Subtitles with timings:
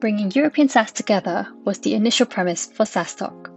[0.00, 3.50] Bringing European SaaS together was the initial premise for SaaStock.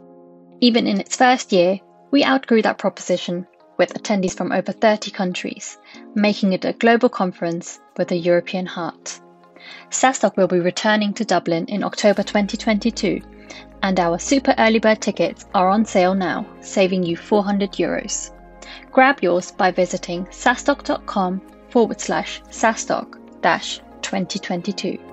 [0.59, 1.79] Even in its first year,
[2.09, 3.45] we outgrew that proposition
[3.77, 5.77] with attendees from over 30 countries,
[6.15, 9.19] making it a global conference with a European heart.
[9.91, 13.21] SaaStock will be returning to Dublin in October 2022,
[13.83, 18.31] and our super early bird tickets are on sale now, saving you 400 euros.
[18.91, 21.39] Grab yours by visiting saastock.com
[21.69, 22.41] forward slash
[23.41, 25.10] dash 2022.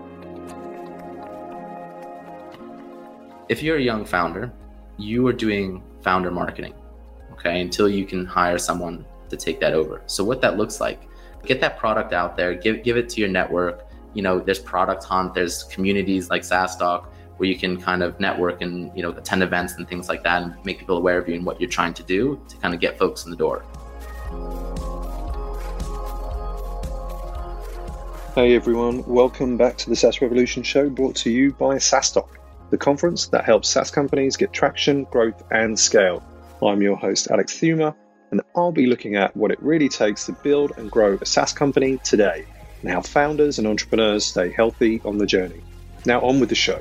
[3.49, 4.53] If you're a young founder,
[4.99, 6.75] you are doing founder marketing
[7.33, 10.03] okay, until you can hire someone to take that over.
[10.05, 11.09] So what that looks like,
[11.47, 13.87] get that product out there, give give it to your network.
[14.13, 17.07] You know, there's product hunt, there's communities like SaaStock
[17.39, 20.43] where you can kind of network and you know attend events and things like that
[20.43, 22.81] and make people aware of you and what you're trying to do to kind of
[22.81, 23.65] get folks in the door.
[28.35, 32.38] Hey everyone, welcome back to the SaaS Revolution show brought to you by SaaStock,
[32.71, 36.23] the conference that helps SaaS companies get traction, growth, and scale.
[36.63, 37.95] I'm your host, Alex Theuma,
[38.31, 41.53] and I'll be looking at what it really takes to build and grow a SaaS
[41.53, 42.45] company today
[42.83, 45.63] and how founders and entrepreneurs stay healthy on the journey.
[46.05, 46.81] Now, on with the show.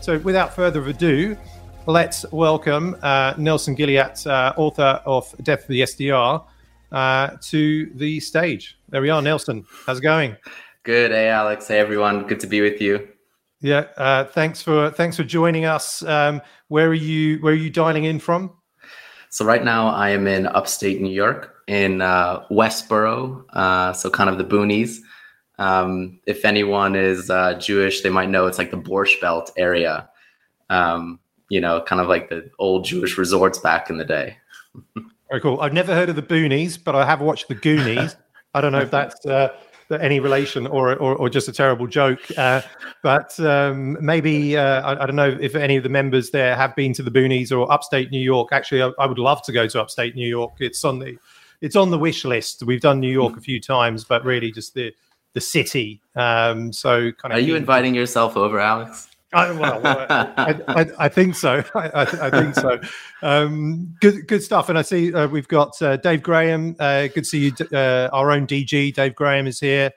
[0.00, 1.38] So, without further ado,
[1.86, 6.44] let's welcome uh, Nelson Gilliat, uh, author of Death of the SDR,
[6.94, 8.78] uh, to the stage.
[8.88, 9.66] There we are, Nelson.
[9.84, 10.36] How's it going?
[10.84, 11.10] Good.
[11.10, 11.66] Hey, Alex.
[11.66, 12.26] Hey, everyone.
[12.26, 13.08] Good to be with you.
[13.60, 13.86] Yeah.
[13.96, 16.02] Uh, thanks for thanks for joining us.
[16.04, 18.52] Um, where are you Where are you dialing in from?
[19.30, 24.30] So right now I am in upstate New York in uh, Westboro, uh, so kind
[24.30, 24.98] of the boonies.
[25.58, 30.08] Um, if anyone is uh, Jewish, they might know it's like the Borscht Belt area.
[30.70, 34.36] Um, you know, kind of like the old Jewish resorts back in the day.
[35.28, 35.60] Very cool.
[35.60, 38.16] I've never heard of the Boonies, but I have watched the Goonies.
[38.54, 39.48] I don't know if that's uh,
[39.90, 42.20] any relation or, or, or just a terrible joke.
[42.36, 42.62] Uh,
[43.02, 46.74] but um, maybe uh, I, I, don't know if any of the members there have
[46.76, 48.50] been to the Boonies or upstate New York.
[48.52, 50.54] Actually, I, I, would love to go to upstate New York.
[50.60, 51.16] It's on the
[51.60, 52.62] it's on the wish list.
[52.62, 54.92] We've done New York a few times, but really just the
[55.32, 56.00] the city.
[56.14, 57.38] Um, so kind of.
[57.38, 59.08] Are you inviting yourself over, Alex?
[59.36, 61.64] I, well, I, I, I, think so.
[61.74, 62.80] I, think so.
[63.20, 64.68] Um, good, good stuff.
[64.68, 66.76] And I see uh, we've got uh, Dave Graham.
[66.78, 67.52] Uh, good to see you.
[67.72, 69.90] Uh, our own DG, Dave Graham, is here.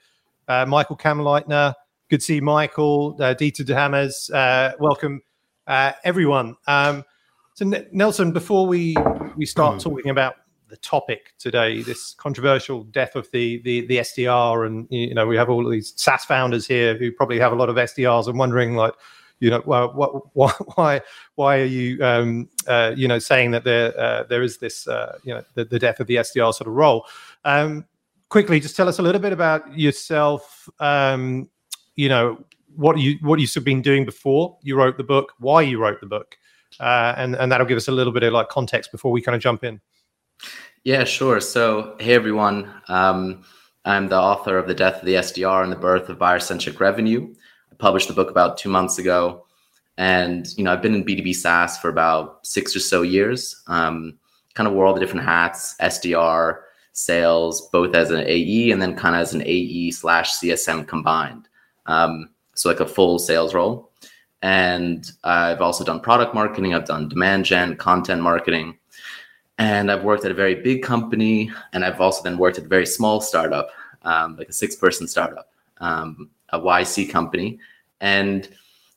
[0.47, 1.75] Uh, Michael Kamleitner.
[2.09, 3.15] Good to see Michael.
[3.19, 4.31] Uh, Dieter de Hammers.
[4.31, 5.21] Uh, welcome,
[5.67, 6.55] everyone.
[6.65, 7.05] Um,
[7.53, 8.95] so, N- Nelson, before we
[9.35, 9.79] we start hmm.
[9.79, 10.37] talking about
[10.67, 15.37] the topic today, this controversial death of the, the the SDR, and you know we
[15.37, 18.39] have all of these SaaS founders here who probably have a lot of SDRs and
[18.39, 18.93] wondering like
[19.39, 19.95] you know, what,
[20.35, 21.01] why, why,
[21.35, 25.17] why are you, um, uh, you know, saying that there, uh, there is this, uh,
[25.23, 27.05] you know, the, the, death of the SDR sort of role?
[27.45, 27.85] Um,
[28.29, 30.69] quickly, just tell us a little bit about yourself.
[30.79, 31.49] Um,
[31.95, 32.43] you know,
[32.75, 36.07] what you what you've been doing before you wrote the book, why you wrote the
[36.07, 36.37] book,
[36.79, 39.35] uh, and and that'll give us a little bit of like context before we kind
[39.35, 39.81] of jump in.
[40.83, 41.41] Yeah, sure.
[41.41, 42.71] So, hey everyone.
[42.87, 43.43] Um,
[43.85, 46.79] I'm the author of The Death of the SDR and the Birth of Buyer Centric
[46.81, 47.33] Revenue
[47.77, 49.43] published the book about two months ago.
[49.97, 54.17] And, you know, I've been in B2B SaaS for about six or so years, um,
[54.53, 56.59] kind of wore all the different hats, SDR,
[56.93, 61.47] sales, both as an AE and then kind of as an AE slash CSM combined.
[61.85, 63.91] Um, so like a full sales role.
[64.41, 68.77] And I've also done product marketing, I've done demand gen, content marketing,
[69.57, 71.51] and I've worked at a very big company.
[71.73, 73.69] And I've also then worked at a very small startup,
[74.03, 75.49] um, like a six person startup.
[75.79, 77.59] Um, a YC company.
[78.01, 78.47] And,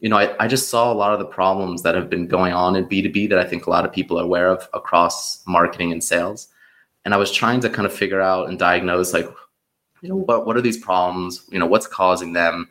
[0.01, 2.53] you know, I, I just saw a lot of the problems that have been going
[2.53, 5.93] on in B2B that I think a lot of people are aware of across marketing
[5.93, 6.49] and sales.
[7.05, 9.29] And I was trying to kind of figure out and diagnose like,
[10.03, 11.47] you know, what, what are these problems?
[11.51, 12.69] You know, what's causing them?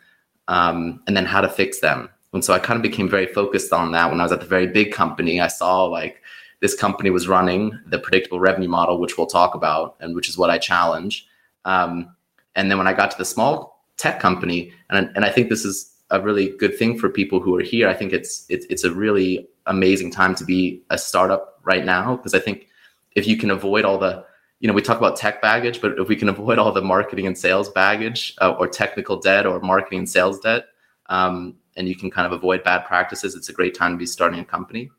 [0.47, 2.09] Um, and then how to fix them.
[2.34, 4.46] And so I kind of became very focused on that when I was at the
[4.46, 5.41] very big company.
[5.41, 6.22] I saw like
[6.59, 10.38] this company was running the predictable revenue model, which we'll talk about, and which is
[10.38, 11.28] what I challenge.
[11.66, 12.16] Um,
[12.55, 15.63] and then when I got to the small tech company, and and I think this
[15.63, 17.87] is a really good thing for people who are here.
[17.87, 22.16] I think it's it's it's a really amazing time to be a startup right now
[22.16, 22.67] because I think
[23.16, 24.25] if you can avoid all the
[24.59, 27.28] you know we talk about tech baggage, but if we can avoid all the marketing
[27.28, 30.66] and sales baggage uh, or technical debt or marketing and sales debt,
[31.09, 34.05] um, and you can kind of avoid bad practices, it's a great time to be
[34.05, 34.90] starting a company.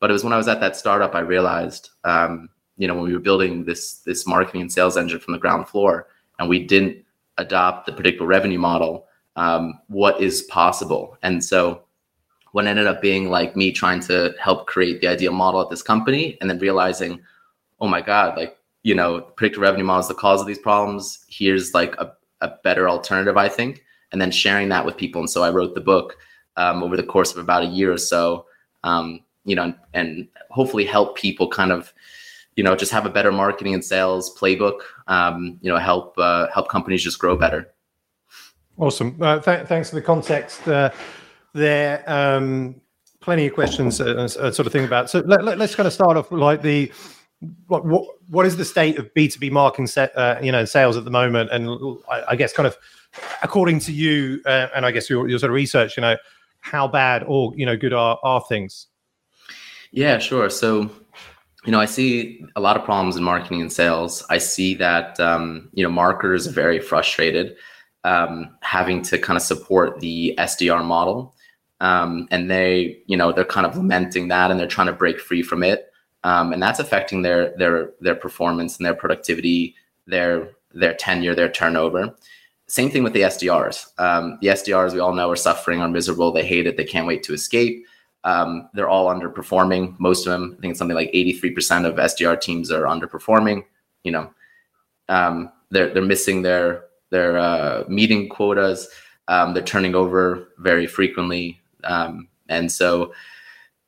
[0.00, 3.04] But it was when I was at that startup I realized, um, you know, when
[3.04, 6.08] we were building this this marketing and sales engine from the ground floor,
[6.38, 7.04] and we didn't
[7.38, 9.06] adopt the predictable revenue model,
[9.36, 11.16] um, what is possible.
[11.22, 11.82] And so
[12.52, 15.82] what ended up being like me trying to help create the ideal model at this
[15.82, 17.20] company and then realizing,
[17.80, 21.24] oh my God, like you know, predictive revenue model is the cause of these problems.
[21.28, 23.84] Here's like a, a better alternative, I think.
[24.12, 25.20] And then sharing that with people.
[25.20, 26.16] And so I wrote the book
[26.56, 28.46] um, over the course of about a year or so,
[28.84, 31.92] um, you know, and, and, hopefully help people kind of,
[32.58, 36.48] you know, just have a better marketing and sales playbook, um, you know, help, uh,
[36.52, 37.72] help companies just grow better.
[38.76, 39.16] Awesome.
[39.20, 40.90] Uh, th- thanks for the context uh,
[41.54, 42.02] there.
[42.08, 42.80] Um,
[43.20, 45.08] plenty of questions, uh, uh, sort of thing about.
[45.08, 46.92] So let, us let, kind of start off like the
[47.68, 50.64] what, what what is the state of B two B marketing set, uh, you know
[50.64, 52.76] sales at the moment, and I, I guess kind of
[53.44, 56.16] according to you uh, and I guess your, your sort of research, you know,
[56.58, 58.88] how bad or you know good are are things?
[59.92, 60.50] Yeah, sure.
[60.50, 60.90] So
[61.64, 64.24] you know, I see a lot of problems in marketing and sales.
[64.30, 67.56] I see that um, you know marketers are very frustrated
[68.04, 71.34] um, having to kind of support the SDR model,
[71.80, 75.20] um, and they you know they're kind of lamenting that and they're trying to break
[75.20, 75.88] free from it
[76.24, 79.74] um, and that's affecting their their their performance and their productivity,
[80.06, 82.14] their their tenure, their turnover.
[82.66, 83.98] Same thing with the SDRs.
[83.98, 86.32] Um, the SDRs we all know are suffering, are miserable.
[86.32, 86.76] They hate it.
[86.76, 87.84] They can't wait to escape.
[88.24, 89.98] Um, they're all underperforming.
[89.98, 93.64] Most of them, I think, it's something like 83% of SDR teams are underperforming.
[94.04, 94.30] You know,
[95.08, 98.88] um, they're they're missing their their uh, meeting quotas.
[99.28, 103.12] Um, they're turning over very frequently, um, and so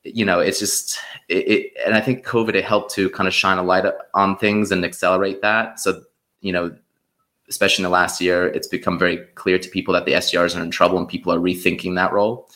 [0.05, 0.99] you know, it's just
[1.29, 3.85] it, it, and I think COVID it helped to kind of shine a light
[4.15, 5.79] on things and accelerate that.
[5.79, 6.03] So,
[6.41, 6.75] you know,
[7.49, 10.63] especially in the last year, it's become very clear to people that the SDRs are
[10.63, 12.49] in trouble and people are rethinking that role.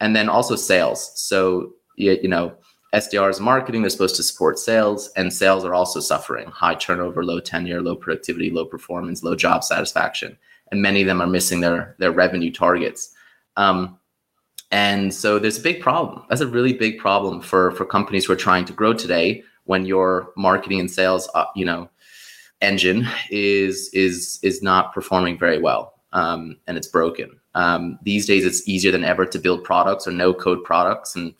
[0.00, 1.12] And then also sales.
[1.14, 2.56] So, you, you know,
[2.94, 7.40] SDRs marketing, they're supposed to support sales, and sales are also suffering high turnover, low
[7.40, 10.36] tenure, low productivity, low performance, low job satisfaction.
[10.70, 13.12] And many of them are missing their, their revenue targets.
[13.56, 13.98] Um,
[14.70, 16.22] and so there's a big problem.
[16.28, 19.86] That's a really big problem for for companies who are trying to grow today when
[19.86, 21.88] your marketing and sales, uh, you know,
[22.60, 27.38] engine is is is not performing very well um, and it's broken.
[27.54, 31.34] Um, these days, it's easier than ever to build products or no code products, and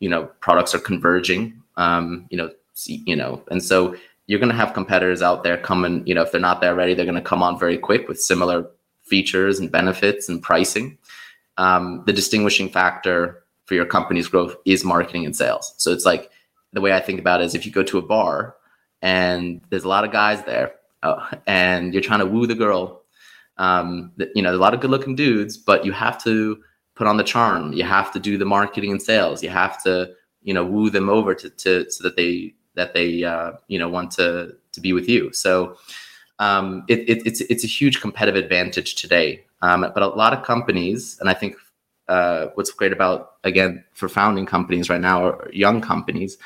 [0.00, 1.62] you know, products are converging.
[1.76, 2.50] Um, you know,
[2.86, 3.96] you know, and so
[4.26, 6.06] you're going to have competitors out there coming.
[6.06, 8.20] You know, if they're not there ready, they're going to come on very quick with
[8.20, 8.66] similar
[9.02, 10.98] features and benefits and pricing
[11.58, 15.74] um, the distinguishing factor for your company's growth is marketing and sales.
[15.78, 16.30] So it's like
[16.72, 18.56] the way I think about it is if you go to a bar
[19.02, 23.02] and there's a lot of guys there uh, and you're trying to woo the girl,
[23.58, 26.62] um, you know, a lot of good looking dudes, but you have to
[26.94, 27.72] put on the charm.
[27.72, 29.42] You have to do the marketing and sales.
[29.42, 30.12] You have to,
[30.42, 33.88] you know, woo them over to, to so that they that they uh, you know
[33.88, 35.32] want to to be with you.
[35.32, 35.76] So
[36.38, 40.44] um, it, it, it's it's a huge competitive advantage today um, but a lot of
[40.44, 41.56] companies, and I think
[42.08, 46.38] uh, what's great about again for founding companies right now or young companies,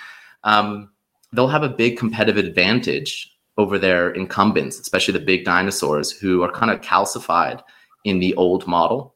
[0.44, 0.90] um,
[1.32, 6.52] they'll have a big competitive advantage over their incumbents, especially the big dinosaurs who are
[6.52, 7.62] kind of calcified
[8.05, 9.14] in the old model,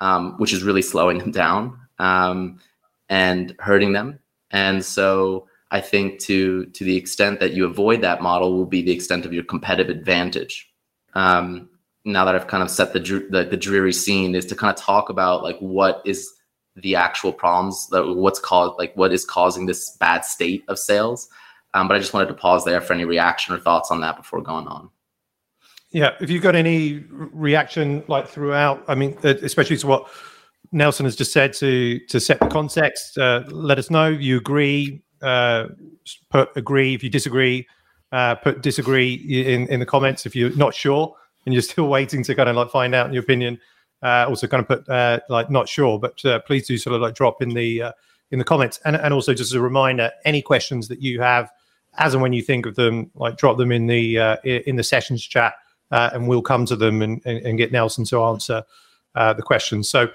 [0.00, 2.58] um, which is really slowing them down um,
[3.08, 4.18] and hurting them.
[4.50, 8.82] And so I think to to the extent that you avoid that model will be
[8.82, 10.70] the extent of your competitive advantage.
[11.14, 11.68] Um,
[12.04, 14.80] now that I've kind of set the, the, the dreary scene is to kind of
[14.80, 16.30] talk about like what is
[16.76, 21.28] the actual problems that what's caused like what is causing this bad state of sales.
[21.74, 24.16] Um, but I just wanted to pause there for any reaction or thoughts on that
[24.16, 24.90] before going on.
[25.90, 30.08] Yeah, if you've got any reaction like throughout, I mean, especially to what
[30.72, 34.08] Nelson has just said to to set the context, uh, let us know.
[34.08, 35.02] You agree?
[35.22, 35.66] Uh,
[36.30, 36.94] put agree.
[36.94, 37.66] If you disagree,
[38.10, 40.26] uh, put disagree in in the comments.
[40.26, 41.14] If you're not sure,
[41.46, 43.60] and you're still waiting to kind of like find out your opinion,
[44.02, 47.02] uh, also kind of put uh, like not sure, but uh, please do sort of
[47.02, 47.94] like drop in the
[48.32, 48.80] in the comments.
[48.84, 51.52] And and also just as a reminder, any questions that you have,
[51.98, 54.82] as and when you think of them, like drop them in the uh, in the
[54.82, 55.54] sessions chat,
[55.90, 58.62] uh, and we'll come to them and, and, and get Nelson to answer
[59.14, 59.88] the questions.
[59.88, 60.08] So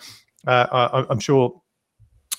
[0.48, 1.62] I, am sure.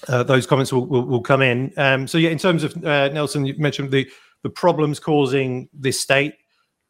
[0.09, 1.73] those comments will, will, will come in.
[1.77, 4.11] Um, so yeah, in terms of Nelson, you mentioned the
[4.43, 6.35] the problems causing this state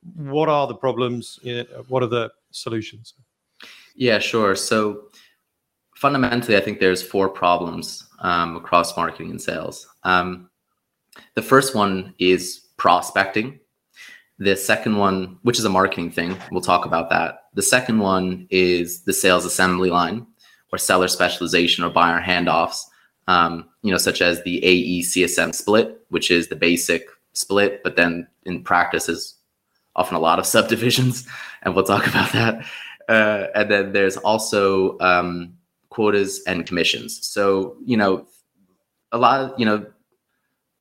[0.03, 1.39] what are the problems?
[1.89, 3.15] What are the solutions?
[3.95, 4.55] Yeah, sure.
[4.55, 5.09] So
[5.97, 9.87] fundamentally, I think there's four problems um, across marketing and sales.
[10.05, 10.50] Um,
[11.35, 13.61] the first one is prospecting.
[14.39, 17.45] The second one, which is a marketing thing, we'll talk about that.
[17.55, 20.27] The second one is the sales assembly line
[20.73, 22.85] or seller specialization or buyer handoffs,
[23.29, 27.97] um, you know, such as the AE CSM split, which is the basic split, but
[27.97, 29.35] then in practice is
[29.97, 31.27] often a lot of subdivisions,
[31.63, 32.65] and we'll talk about that.
[33.09, 35.55] Uh, and then there's also um,
[35.91, 37.27] quotas and commissions.
[37.27, 38.27] So you know,
[39.13, 39.85] a lot of you know,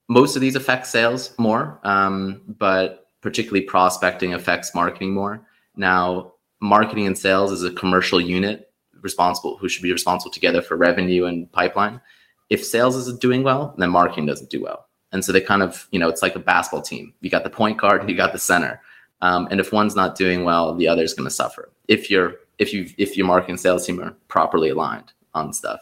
[0.10, 5.42] most of these affect sales more, um, but particularly prospecting affects marketing more.
[5.76, 10.76] Now, marketing and sales is a commercial unit responsible who should be responsible together for
[10.76, 12.02] revenue and pipeline.
[12.50, 14.88] If sales isn't doing well, then marketing doesn't do well.
[15.12, 17.14] And so they kind of, you know, it's like a basketball team.
[17.22, 18.82] You got the point guard and you got the center.
[19.22, 21.72] Um, and if one's not doing well, the other's going to suffer.
[21.88, 25.80] If you're if you if your marketing and sales team are properly aligned on stuff,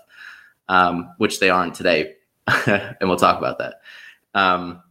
[0.70, 2.16] um, which they aren't today,
[2.68, 3.82] and we'll talk about that.
[4.34, 4.82] Um,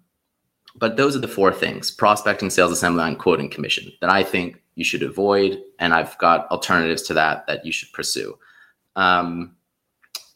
[0.74, 4.62] but those are the four things: prospecting, sales, assembly line, quoting, commission that I think
[4.74, 8.38] you should avoid, and I've got alternatives to that that you should pursue.
[8.94, 9.56] Um,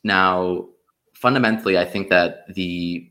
[0.02, 0.68] now,
[1.14, 3.10] fundamentally, I think that the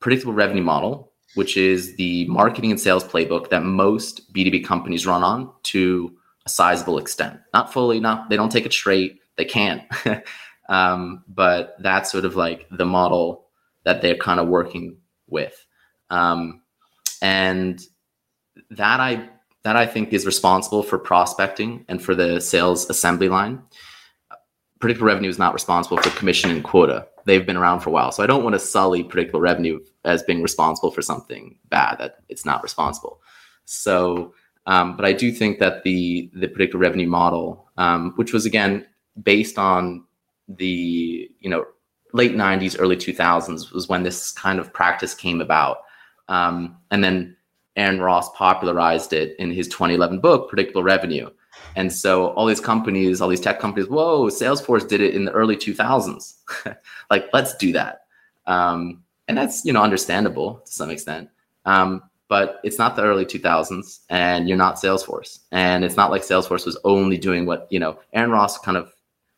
[0.00, 5.24] predictable revenue model, which is the marketing and sales playbook that most B2B companies run
[5.24, 6.14] on to
[6.46, 9.82] a sizable extent, not fully, not they don't take it straight, they can't.
[10.68, 13.43] um, but that's sort of like the model
[13.84, 14.96] that they're kind of working
[15.28, 15.66] with.
[16.10, 16.62] Um,
[17.22, 17.80] and
[18.70, 19.28] that I
[19.62, 23.62] that I think is responsible for prospecting and for the sales assembly line.
[24.78, 27.08] Predictable revenue is not responsible for commission and quota.
[27.24, 28.12] They've been around for a while.
[28.12, 32.16] So I don't want to sully predictable revenue as being responsible for something bad that
[32.28, 33.22] it's not responsible.
[33.64, 34.34] So,
[34.66, 38.86] um, but I do think that the the predictable revenue model, um, which was again
[39.22, 40.04] based on
[40.48, 41.64] the you know
[42.14, 45.78] late 90s early 2000s was when this kind of practice came about
[46.28, 47.36] um, and then
[47.76, 51.28] Aaron Ross popularized it in his 2011 book, Predictable Revenue.
[51.76, 55.32] And so all these companies, all these tech companies, whoa, Salesforce did it in the
[55.32, 56.34] early 2000s.
[57.10, 58.04] like, let's do that.
[58.46, 61.30] Um, and that's, you know, understandable to some extent.
[61.64, 65.40] Um, but it's not the early 2000s and you're not Salesforce.
[65.50, 68.92] And it's not like Salesforce was only doing what, you know, Aaron Ross kind of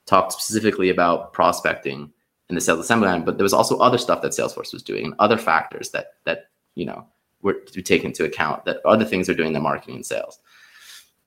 [0.06, 2.12] talked specifically about prospecting
[2.48, 5.06] in the sales assembly line, but there was also other stuff that Salesforce was doing
[5.06, 7.06] and other factors that, that, you know,
[7.42, 10.38] were to take into account that other things are doing the marketing and sales.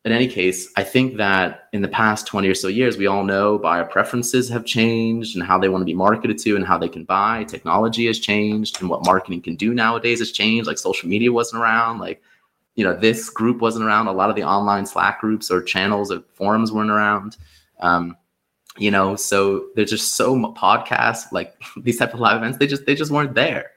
[0.06, 3.26] In any case, I think that in the past 20 or so years, we all
[3.26, 6.78] know buyer preferences have changed and how they want to be marketed to and how
[6.78, 7.44] they can buy.
[7.44, 10.68] Technology has changed and what marketing can do nowadays has changed.
[10.68, 12.00] Like social media wasn't around.
[12.00, 12.22] Like,
[12.76, 14.08] you know, this group wasn't around.
[14.08, 17.36] A lot of the online Slack groups or channels or forums weren't around.
[17.82, 18.16] Um,
[18.78, 22.86] you know, so there's just so podcasts, like these type of live events, they just
[22.86, 23.72] they just weren't there.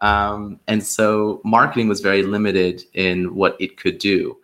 [0.00, 4.36] Um, and so marketing was very limited in what it could do.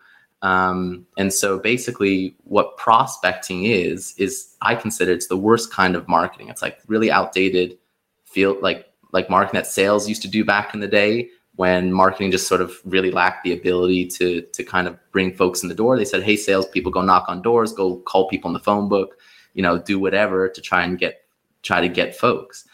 [0.43, 6.07] Um, and so basically, what prospecting is, is I consider it's the worst kind of
[6.07, 6.49] marketing.
[6.49, 7.76] It's like really outdated,
[8.25, 12.31] feel like like marketing that sales used to do back in the day when marketing
[12.31, 15.75] just sort of really lacked the ability to to kind of bring folks in the
[15.75, 15.97] door.
[15.97, 19.17] They said, "Hey, salespeople, go knock on doors, go call people in the phone book,
[19.55, 21.23] you know, do whatever to try and get
[21.62, 22.64] try to get folks."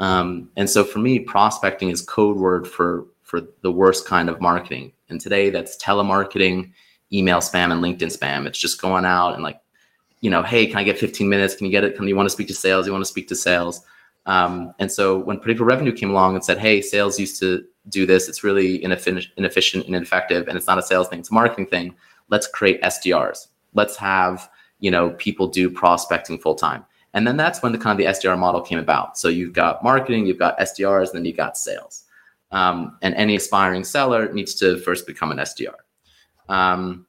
[0.00, 4.40] Um, and so for me, prospecting is code word for for the worst kind of
[4.40, 4.92] marketing.
[5.08, 6.72] And today that's telemarketing,
[7.12, 8.46] email spam, and LinkedIn spam.
[8.46, 9.60] It's just going out and like,
[10.20, 11.54] you know, hey, can I get 15 minutes?
[11.54, 11.96] Can you get it?
[11.96, 12.86] Can you want to speak to sales?
[12.86, 13.80] You want to speak to sales?
[14.26, 18.06] Um, and so when predictable revenue came along and said, hey, sales used to do
[18.06, 21.34] this, it's really inefficient, inefficient and ineffective, and it's not a sales thing, it's a
[21.34, 21.94] marketing thing.
[22.30, 23.48] Let's create SDRs.
[23.74, 24.48] Let's have
[24.84, 26.84] you know people do prospecting full time.
[27.14, 29.16] And then that's when the kind of the SDR model came about.
[29.16, 32.04] So you've got marketing, you've got SDRs, and then you've got sales.
[32.50, 35.76] Um, and any aspiring seller needs to first become an SDR
[36.50, 37.06] um,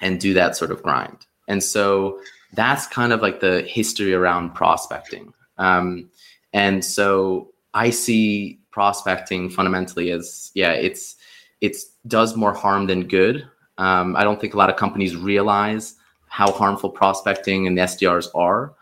[0.00, 1.26] and do that sort of grind.
[1.46, 2.20] And so
[2.54, 5.34] that's kind of like the history around prospecting.
[5.58, 6.08] Um,
[6.54, 11.16] and so I see prospecting fundamentally as yeah, it's
[11.60, 13.46] it's does more harm than good.
[13.76, 15.96] Um, I don't think a lot of companies realize
[16.30, 18.72] how harmful prospecting and the SDRs are.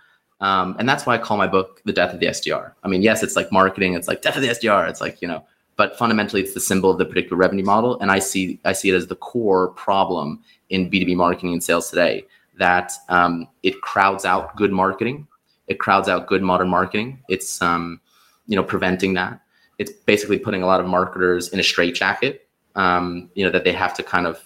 [0.41, 2.73] Um, and that's why I call my book The Death of the SDR.
[2.85, 4.89] I mean, yes, it's like marketing, it's like death of the SDR.
[4.89, 5.45] It's like, you know,
[5.77, 7.99] but fundamentally it's the symbol of the predictable revenue model.
[8.01, 11.89] And I see I see it as the core problem in B2B marketing and sales
[11.89, 12.27] today
[12.59, 15.27] that um, it crowds out good marketing.
[15.69, 17.23] It crowds out good modern marketing.
[17.29, 18.01] It's um,
[18.47, 19.41] you know, preventing that.
[19.79, 22.47] It's basically putting a lot of marketers in a straitjacket.
[22.75, 24.43] Um, you know, that they have to kind of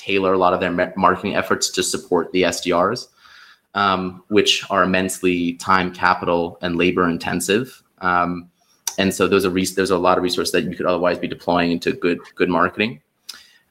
[0.00, 3.08] tailor a lot of their marketing efforts to support the SDRs
[3.74, 7.82] um, which are immensely time, capital, and labor intensive.
[7.98, 8.50] Um,
[8.98, 11.28] and so those are res- there's a lot of resources that you could otherwise be
[11.28, 13.00] deploying into good good marketing.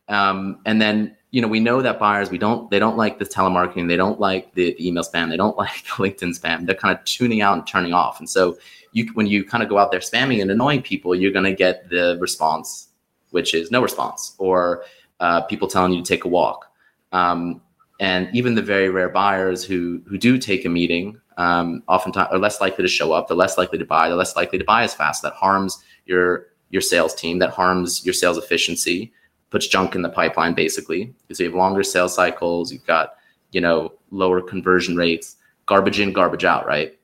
[0.07, 3.25] Um, and then you know we know that buyers we don't they don't like the
[3.25, 6.75] telemarketing they don't like the, the email spam they don't like the LinkedIn spam they're
[6.75, 8.19] kind of tuning out and turning off.
[8.19, 8.57] And so
[8.93, 11.53] you when you kind of go out there spamming and annoying people you're going to
[11.53, 12.87] get the response
[13.31, 14.83] which is no response or
[15.19, 16.71] uh, people telling you to take a walk.
[17.11, 17.61] Um,
[17.99, 22.37] and even the very rare buyers who who do take a meeting um, oftentimes are
[22.37, 24.83] less likely to show up they're less likely to buy they're less likely to buy
[24.83, 29.11] as fast that harms your your sales team that harms your sales efficiency
[29.49, 31.13] puts junk in the pipeline basically.
[31.31, 33.15] So you have longer sales cycles, you've got
[33.51, 36.97] you know lower conversion rates, garbage in, garbage out, right?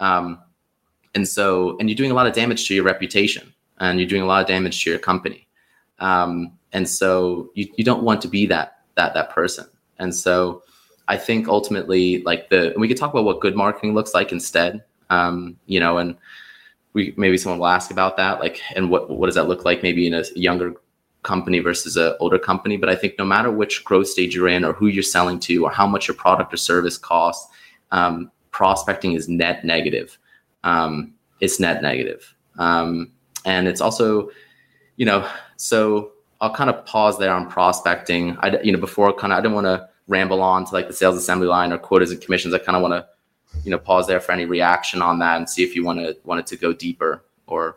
[0.00, 0.40] Um,
[1.14, 4.22] and so and you're doing a lot of damage to your reputation, and you're doing
[4.22, 5.46] a lot of damage to your company.
[5.98, 9.66] Um, and so you, you don't want to be that that that person.
[9.98, 10.62] And so
[11.08, 14.82] I think ultimately, like the we could talk about what good marketing looks like instead.
[15.10, 16.16] Um, you know, and
[16.94, 19.82] we maybe someone will ask about that, like, and what what does that look like
[19.82, 20.74] maybe in a younger
[21.22, 22.76] company versus an older company.
[22.76, 25.64] But I think no matter which growth stage you're in, or who you're selling to,
[25.64, 27.46] or how much your product or service costs,
[27.90, 30.18] um, prospecting is net negative.
[30.64, 33.12] Um, it's net negative, um,
[33.44, 34.30] and it's also,
[34.96, 36.12] you know, so
[36.42, 38.36] I'll kind of pause there on prospecting.
[38.40, 40.92] I, you know, before kind of I didn't want to ramble on to like the
[40.92, 42.52] sales assembly line or quotas and commissions.
[42.52, 43.06] I kind of want to,
[43.64, 46.16] you know, pause there for any reaction on that and see if you want to
[46.24, 47.76] wanted to go deeper or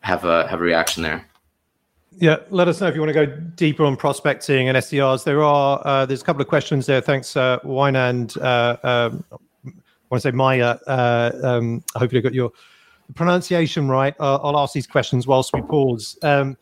[0.00, 1.26] have a have a reaction there.
[2.18, 5.24] Yeah, let us know if you want to go deeper on prospecting and SDRs.
[5.24, 7.00] There are uh, there's a couple of questions there.
[7.00, 8.36] Thanks, uh, Wynand.
[8.36, 9.24] Uh, um,
[9.64, 9.70] I
[10.10, 10.76] want to say Maya.
[10.86, 12.52] Uh, um, I got your
[13.14, 14.14] pronunciation right.
[14.20, 16.18] I'll ask these questions whilst we pause.
[16.20, 16.58] Um,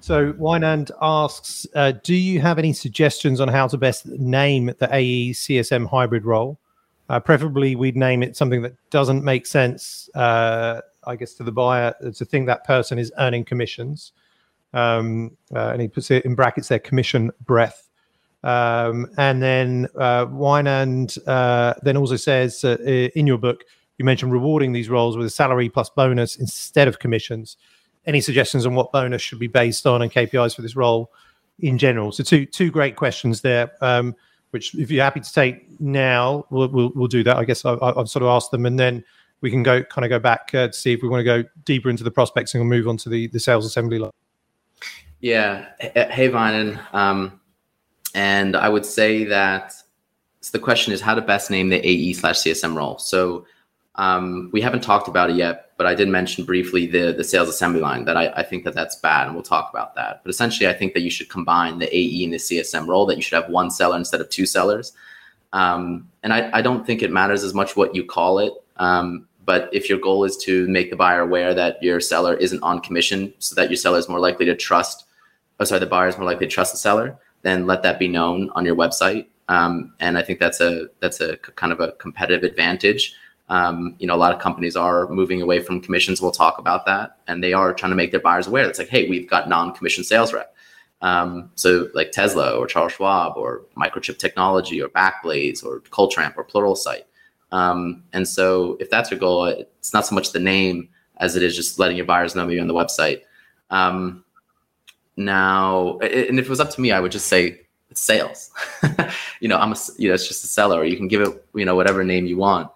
[0.00, 4.88] so Wynand asks, uh, do you have any suggestions on how to best name the
[4.90, 6.58] AE CSM hybrid role?
[7.08, 11.52] Uh, preferably, we'd name it something that doesn't make sense, uh, I guess, to the
[11.52, 14.12] buyer to think that person is earning commissions.
[14.72, 17.88] Um, uh, and he puts it in brackets there, commission breath.
[18.42, 22.76] Um, and then uh, uh, then also says uh,
[23.14, 23.64] in your book,
[23.98, 27.58] you mentioned rewarding these roles with a salary plus bonus instead of commissions
[28.10, 31.12] any suggestions on what bonus should be based on and KPIs for this role
[31.60, 32.10] in general?
[32.10, 33.70] So two two great questions there.
[33.80, 34.16] Um,
[34.50, 37.36] which, if you're happy to take now, we'll we'll, we'll do that.
[37.36, 39.04] I guess I, have sort of asked them, and then
[39.42, 41.48] we can go kind of go back uh, to see if we want to go
[41.64, 44.10] deeper into the prospecting and move on to the the sales assembly line.
[45.20, 47.40] Yeah, hey Wynand, um,
[48.14, 49.72] and I would say that
[50.40, 52.98] so the question is how to best name the AE slash CSM role.
[52.98, 53.46] So
[53.96, 57.48] um, we haven't talked about it yet, but I did mention briefly the the sales
[57.48, 60.22] assembly line that I, I think that that's bad, and we'll talk about that.
[60.22, 63.06] But essentially, I think that you should combine the AE and the CSM role.
[63.06, 64.92] That you should have one seller instead of two sellers.
[65.52, 68.52] Um, and I, I don't think it matters as much what you call it.
[68.76, 72.62] Um, but if your goal is to make the buyer aware that your seller isn't
[72.62, 75.06] on commission, so that your seller is more likely to trust,
[75.58, 78.06] oh sorry, the buyer is more likely to trust the seller, then let that be
[78.06, 79.26] known on your website.
[79.48, 83.16] Um, and I think that's a that's a kind of a competitive advantage
[83.50, 86.22] um, you know, a lot of companies are moving away from commissions.
[86.22, 88.68] We'll talk about that, and they are trying to make their buyers aware.
[88.68, 90.54] It's like, hey, we've got non-commission sales rep.
[91.02, 96.38] Um, so like Tesla or Charles Schwab or Microchip Technology or Backblaze or Culture Amp
[96.38, 97.02] or Pluralsight.
[97.52, 101.42] Um, and so if that's your goal, it's not so much the name as it
[101.42, 103.22] is just letting your buyers know maybe on the website.
[103.70, 104.24] Um,
[105.16, 108.50] now, and if it was up to me, I would just say it's sales.
[109.40, 110.84] you know, I'm a, you know, it's just a seller.
[110.84, 112.70] You can give it, you know, whatever name you want.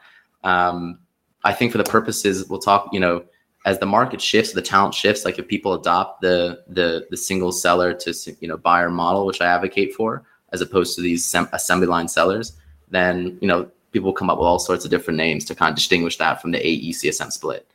[0.45, 1.01] Um,
[1.43, 3.25] I think for the purposes, we'll talk, you know,
[3.65, 5.25] as the market shifts, the talent shifts.
[5.25, 9.41] Like if people adopt the the the single seller to you know buyer model, which
[9.41, 12.53] I advocate for, as opposed to these sem- assembly line sellers,
[12.91, 15.77] then you know people come up with all sorts of different names to kind of
[15.77, 17.67] distinguish that from the AE CSM split.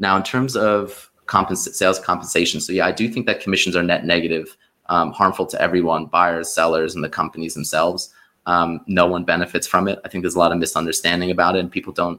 [0.00, 3.82] Now, in terms of compens- sales compensation, so yeah, I do think that commissions are
[3.82, 8.12] net negative, um, harmful to everyone, buyers, sellers, and the companies themselves.
[8.48, 10.00] Um, no one benefits from it.
[10.04, 12.18] I think there's a lot of misunderstanding about it, and people don't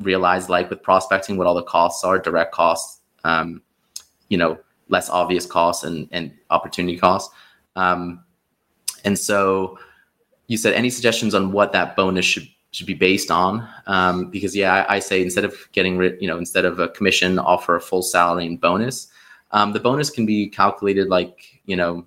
[0.00, 3.62] realize, like with prospecting, what all the costs are, direct costs, um,
[4.28, 4.58] you know,
[4.88, 7.34] less obvious costs and and opportunity costs.
[7.74, 8.22] Um,
[9.06, 9.78] and so,
[10.46, 13.66] you said any suggestions on what that bonus should should be based on?
[13.86, 16.88] Um, because yeah, I, I, say instead of getting rid, you know, instead of a
[16.88, 19.08] commission, offer a full salary and bonus.
[19.52, 22.06] Um, the bonus can be calculated like you know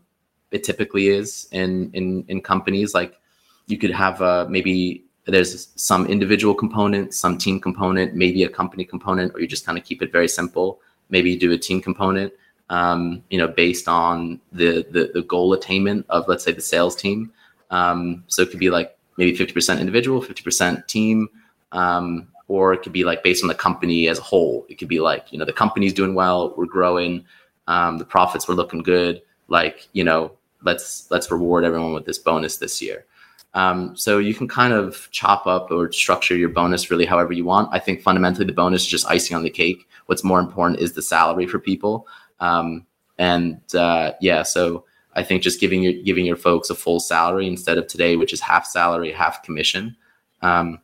[0.52, 3.20] it typically is in in in companies like
[3.68, 8.86] you could have uh, maybe there's some individual component, some team component, maybe a company
[8.86, 10.80] component, or you just kind of keep it very simple.
[11.10, 12.34] Maybe you do a team component,
[12.70, 16.96] um, you know, based on the, the, the goal attainment of let's say the sales
[16.96, 17.32] team.
[17.72, 21.28] Um, so it could be like maybe 50% individual, 50% team,
[21.72, 24.66] um, or it could be like based on the company as a whole.
[24.70, 27.26] It could be like you know the company's doing well, we're growing,
[27.68, 29.24] um, the profits were looking good.
[29.48, 33.06] Like you know, let's let's reward everyone with this bonus this year.
[33.56, 37.46] Um, so you can kind of chop up or structure your bonus really however you
[37.46, 37.70] want.
[37.72, 39.88] I think fundamentally the bonus is just icing on the cake.
[40.06, 42.08] What's more important is the salary for people.
[42.40, 42.86] Um,
[43.18, 47.48] and uh, yeah, so I think just giving your giving your folks a full salary
[47.48, 49.96] instead of today, which is half salary, half commission.
[50.42, 50.80] Um,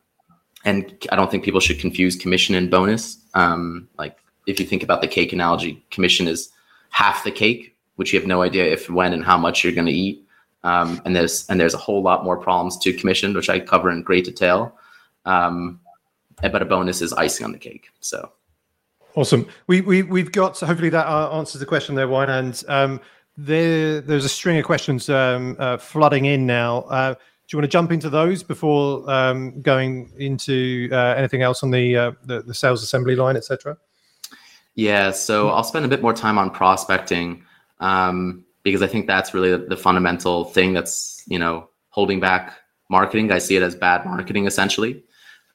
[0.64, 3.18] and I don't think people should confuse commission and bonus.
[3.34, 6.48] Um, like if you think about the cake analogy, commission is
[6.90, 9.86] half the cake which you have no idea if, when, and how much you're going
[9.86, 10.26] to eat.
[10.64, 13.90] Um, and there's and there's a whole lot more problems to commission, which I cover
[13.90, 14.78] in great detail.
[15.24, 15.80] Um,
[16.40, 17.88] but a bonus is icing on the cake.
[18.00, 18.30] So
[19.14, 19.46] awesome.
[19.66, 22.30] We we we've got hopefully that uh, answers the question there, Wine.
[22.30, 23.00] And um,
[23.36, 26.82] there there's a string of questions um, uh, flooding in now.
[26.82, 27.14] Uh,
[27.52, 31.70] do you want to jump into those before um, going into uh, anything else on
[31.70, 33.76] the, uh, the, the sales assembly line, etc.?
[34.74, 37.44] Yeah, so I'll spend a bit more time on prospecting
[37.78, 42.54] um, because I think that's really the, the, fundamental thing that's you know holding back
[42.88, 43.32] marketing.
[43.32, 45.02] I see it as bad marketing essentially,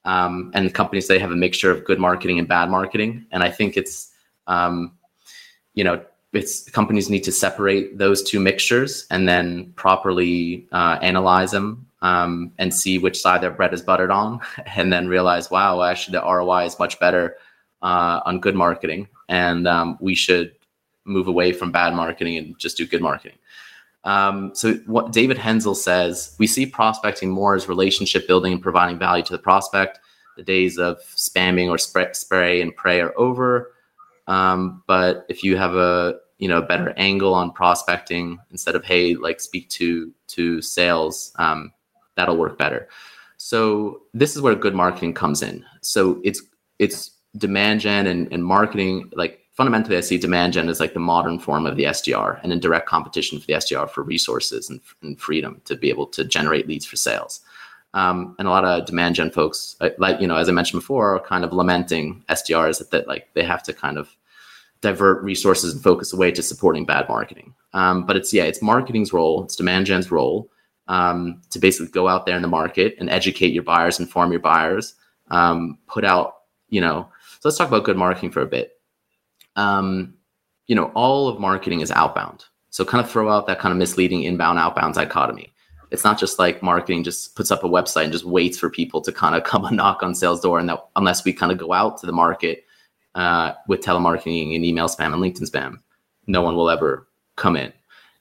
[0.05, 3.51] um, and companies they have a mixture of good marketing and bad marketing, and I
[3.51, 4.11] think it's
[4.47, 4.93] um,
[5.73, 11.51] you know it's companies need to separate those two mixtures and then properly uh, analyze
[11.51, 14.39] them um, and see which side their bread is buttered on,
[14.75, 17.35] and then realize, wow, actually the ROI is much better
[17.81, 20.53] uh, on good marketing, and um, we should
[21.07, 23.37] move away from bad marketing and just do good marketing.
[24.03, 28.97] Um, so what David Hensel says, we see prospecting more as relationship building and providing
[28.97, 29.99] value to the prospect.
[30.37, 33.73] The days of spamming or spray, spray and pray are over.
[34.27, 39.15] Um, but if you have a you know better angle on prospecting instead of hey
[39.15, 41.73] like speak to to sales, um,
[42.15, 42.87] that'll work better.
[43.37, 45.65] So this is where good marketing comes in.
[45.81, 46.41] So it's
[46.79, 50.99] it's demand gen and, and marketing, like fundamentally, I see demand gen as like the
[50.99, 54.79] modern form of the SDR and in direct competition for the SDR for resources and,
[55.01, 57.41] and freedom to be able to generate leads for sales.
[57.95, 61.15] Um, and a lot of demand gen folks, like you know, as I mentioned before,
[61.15, 64.15] are kind of lamenting SDRs that, that like they have to kind of
[64.81, 67.55] divert resources and focus away to supporting bad marketing.
[67.73, 70.51] Um, but it's yeah, it's marketing's role, it's demand gen's role
[70.87, 74.41] um, to basically go out there in the market and educate your buyers, inform your
[74.41, 74.93] buyers,
[75.31, 76.35] um, put out
[76.69, 78.76] you know so let's talk about good marketing for a bit.
[79.57, 80.13] Um,
[80.67, 82.45] you know, all of marketing is outbound.
[82.69, 85.53] So kind of throw out that kind of misleading inbound outbound dichotomy.
[85.91, 89.01] It's not just like marketing just puts up a website and just waits for people
[89.01, 90.59] to kind of come and knock on sales door.
[90.59, 92.65] And that unless we kind of go out to the market
[93.15, 95.79] uh, with telemarketing and email spam and LinkedIn spam,
[96.27, 97.73] no one will ever come in.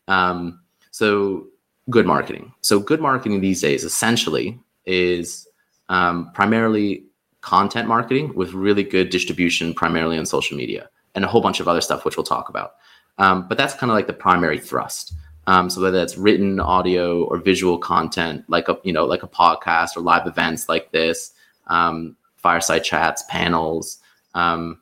[0.09, 1.47] Um, so
[1.91, 2.53] good marketing.
[2.63, 5.47] So good marketing these days essentially is
[5.89, 7.05] um, primarily
[7.41, 11.67] content marketing with really good distribution, primarily on social media, and a whole bunch of
[11.67, 12.75] other stuff, which we'll talk about.
[13.19, 15.15] Um, but that's kind of like the primary thrust.
[15.49, 19.29] Um, so whether that's written, audio, or visual content, like a you know like a
[19.29, 21.33] podcast or live events like this,
[21.69, 23.99] um, fireside chats, panels,
[24.35, 24.81] um,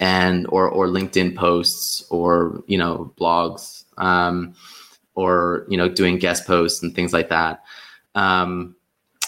[0.00, 4.54] and or or LinkedIn posts or you know blogs, um,
[5.14, 7.62] or you know doing guest posts and things like that.
[8.14, 8.75] Um,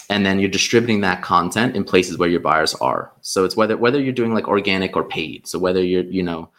[0.09, 3.11] and then you're distributing that content in places where your buyers are.
[3.21, 5.47] So it's whether whether you're doing like organic or paid.
[5.47, 6.49] So whether you're you know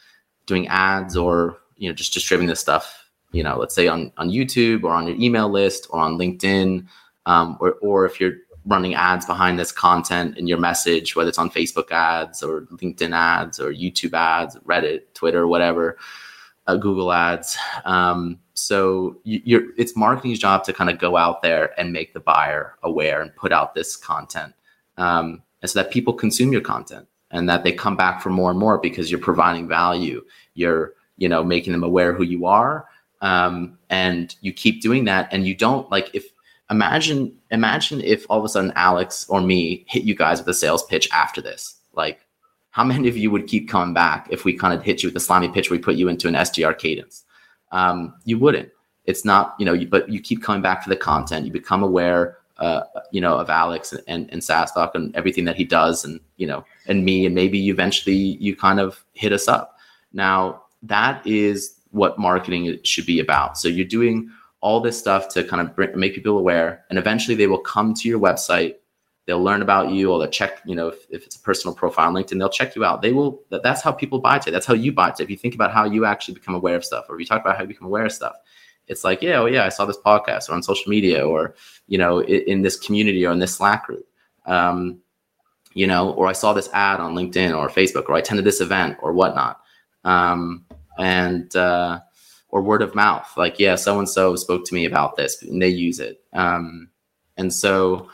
[0.47, 3.01] doing ads or you know just distributing this stuff
[3.33, 6.87] you know let's say on on youtube or on your email list or on linkedin
[7.27, 8.35] um, or, or if you're
[8.67, 13.15] running ads behind this content in your message whether it's on facebook ads or linkedin
[13.15, 15.97] ads or youtube ads reddit twitter whatever
[16.67, 21.79] uh, google ads um, so you're it's marketing's job to kind of go out there
[21.79, 24.55] and make the buyer aware and put out this content
[24.97, 28.51] um, and so that people consume your content and that they come back for more
[28.51, 32.87] and more because you're providing value you're you know making them aware who you are
[33.23, 36.25] um, and you keep doing that and you don't like if
[36.71, 40.55] imagine imagine if all of a sudden alex or me hit you guys with a
[40.55, 41.77] sales pitch after this.
[41.95, 42.25] Like
[42.71, 45.17] how many of you would keep coming back if we kind of hit you with
[45.17, 47.25] a slimy pitch we put you into an sdr cadence
[47.73, 48.71] um, you wouldn't.
[49.07, 51.47] It's not, you know, you, but you keep coming back to the content.
[51.47, 55.65] You become aware, uh, you know, of Alex and, and SaaStock and everything that he
[55.65, 59.79] does, and you know, and me, and maybe eventually you kind of hit us up.
[60.13, 63.59] Now that is what marketing should be about.
[63.59, 64.31] So you're doing
[64.61, 67.95] all this stuff to kind of bring, make people aware, and eventually they will come
[67.95, 68.77] to your website
[69.31, 72.09] they'll learn about you or they'll check you know if, if it's a personal profile
[72.09, 73.01] on linkedin they'll check you out.
[73.01, 74.51] They will that, that's how people buy today.
[74.51, 75.25] That's how you buy today.
[75.25, 77.57] If you think about how you actually become aware of stuff or you talk about
[77.57, 78.35] how you become aware of stuff
[78.89, 81.55] it's like yeah oh yeah i saw this podcast or on social media or
[81.87, 84.05] you know in, in this community or in this slack group.
[84.47, 84.99] Um,
[85.75, 88.61] you know or i saw this ad on linkedin or facebook or i attended this
[88.61, 89.61] event or whatnot.
[90.03, 90.67] Um,
[90.99, 92.01] and uh,
[92.49, 95.63] or word of mouth like yeah so and so spoke to me about this and
[95.63, 96.21] they use it.
[96.33, 96.89] Um,
[97.37, 98.11] and so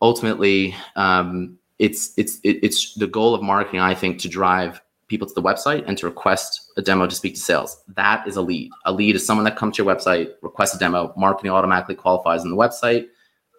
[0.00, 5.34] ultimately um, it's it's it's the goal of marketing i think to drive people to
[5.34, 7.82] the website and to request a demo to speak to sales.
[7.96, 8.70] That is a lead.
[8.86, 12.42] A lead is someone that comes to your website requests a demo marketing automatically qualifies
[12.42, 13.08] on the website.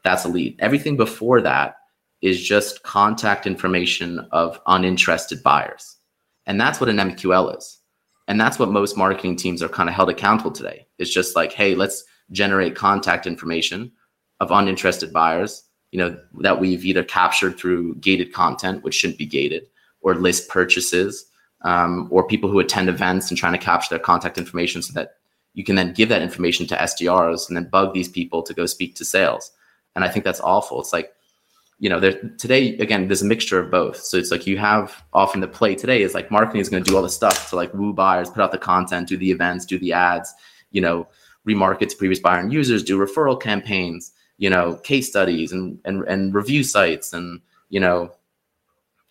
[0.03, 0.55] That's a lead.
[0.59, 1.75] Everything before that
[2.21, 5.97] is just contact information of uninterested buyers.
[6.45, 7.79] And that's what an mql is.
[8.27, 10.87] And that's what most marketing teams are kind of held accountable today.
[10.99, 13.91] It's just like, hey, let's generate contact information
[14.39, 19.25] of uninterested buyers, you know, that we've either captured through gated content, which shouldn't be
[19.25, 19.67] gated,
[20.01, 21.25] or list purchases,
[21.63, 25.15] um, or people who attend events and trying to capture their contact information so that
[25.53, 28.65] you can then give that information to SDRs and then bug these people to go
[28.65, 29.51] speak to sales.
[29.95, 30.79] And I think that's awful.
[30.79, 31.13] It's like,
[31.79, 33.97] you know, there today again, there's a mixture of both.
[33.97, 36.89] So it's like you have often the play today is like marketing is going to
[36.89, 39.65] do all the stuff to like woo buyers, put out the content, do the events,
[39.65, 40.33] do the ads,
[40.71, 41.07] you know,
[41.47, 46.03] remarket to previous buyer and users, do referral campaigns, you know, case studies and and
[46.03, 48.11] and review sites and you know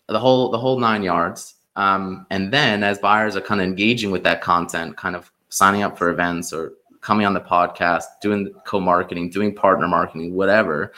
[0.09, 1.55] the whole the whole nine yards.
[1.77, 5.83] Um, and then as buyers are kind of engaging with that content, kind of signing
[5.83, 10.93] up for events or coming on the podcast, doing co-marketing, doing partner marketing, whatever,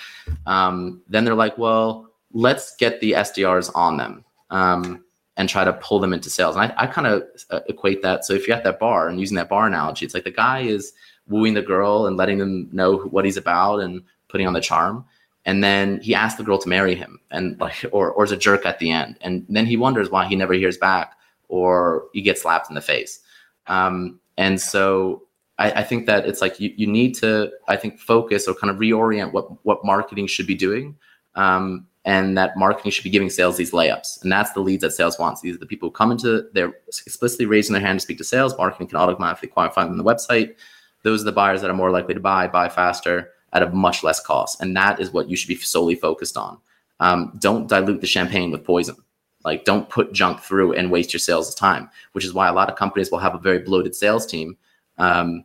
[0.46, 5.04] um, then they're like, well, let's get the SDRs on them um,
[5.36, 6.56] and try to pull them into sales.
[6.56, 8.24] And I, I kind of uh, equate that.
[8.24, 10.60] So if you're at that bar and using that bar analogy, it's like the guy
[10.60, 10.92] is
[11.32, 15.04] wooing the girl and letting them know what he's about and putting on the charm.
[15.44, 18.36] And then he asks the girl to marry him and like, or, or is a
[18.36, 19.16] jerk at the end.
[19.20, 21.16] And then he wonders why he never hears back
[21.48, 23.20] or he gets slapped in the face.
[23.66, 25.22] Um, and so
[25.58, 28.70] I, I, think that it's like you, you need to, I think, focus or kind
[28.70, 30.96] of reorient what, what marketing should be doing.
[31.34, 34.22] Um, and that marketing should be giving sales these layups.
[34.22, 35.40] And that's the leads that sales wants.
[35.40, 38.24] These are the people who come into, they're explicitly raising their hand to speak to
[38.24, 38.56] sales.
[38.56, 40.56] Marketing can automatically qualify them on the website.
[41.02, 44.02] Those are the buyers that are more likely to buy, buy faster at a much
[44.02, 44.60] less cost.
[44.60, 46.58] And that is what you should be solely focused on.
[47.00, 48.96] Um, don't dilute the champagne with poison.
[49.44, 52.70] Like, don't put junk through and waste your sales time, which is why a lot
[52.70, 54.56] of companies will have a very bloated sales team
[54.98, 55.44] um,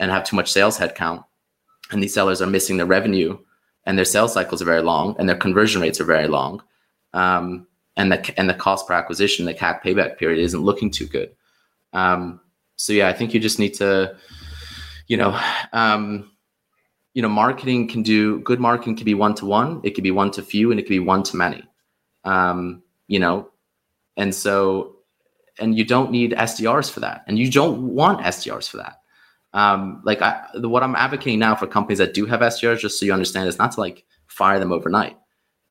[0.00, 1.24] and have too much sales headcount.
[1.92, 3.38] And these sellers are missing their revenue,
[3.84, 6.60] and their sales cycles are very long, and their conversion rates are very long.
[7.12, 11.06] Um, and the and the cost per acquisition, the CAC payback period, isn't looking too
[11.06, 11.30] good.
[11.92, 12.40] Um,
[12.74, 14.16] so yeah, I think you just need to,
[15.06, 15.38] you know,
[15.72, 16.30] um,
[17.14, 18.60] you know, marketing can do good.
[18.60, 19.80] Marketing can be one to one.
[19.84, 21.64] It can be one to few, and it can be one to many.
[22.24, 23.50] Um, you know,
[24.16, 24.96] and so,
[25.58, 28.96] and you don't need SDRs for that, and you don't want SDRs for that.
[29.52, 33.06] Um, like I, what I'm advocating now for companies that do have SDRs, just so
[33.06, 35.16] you understand, is not to like fire them overnight.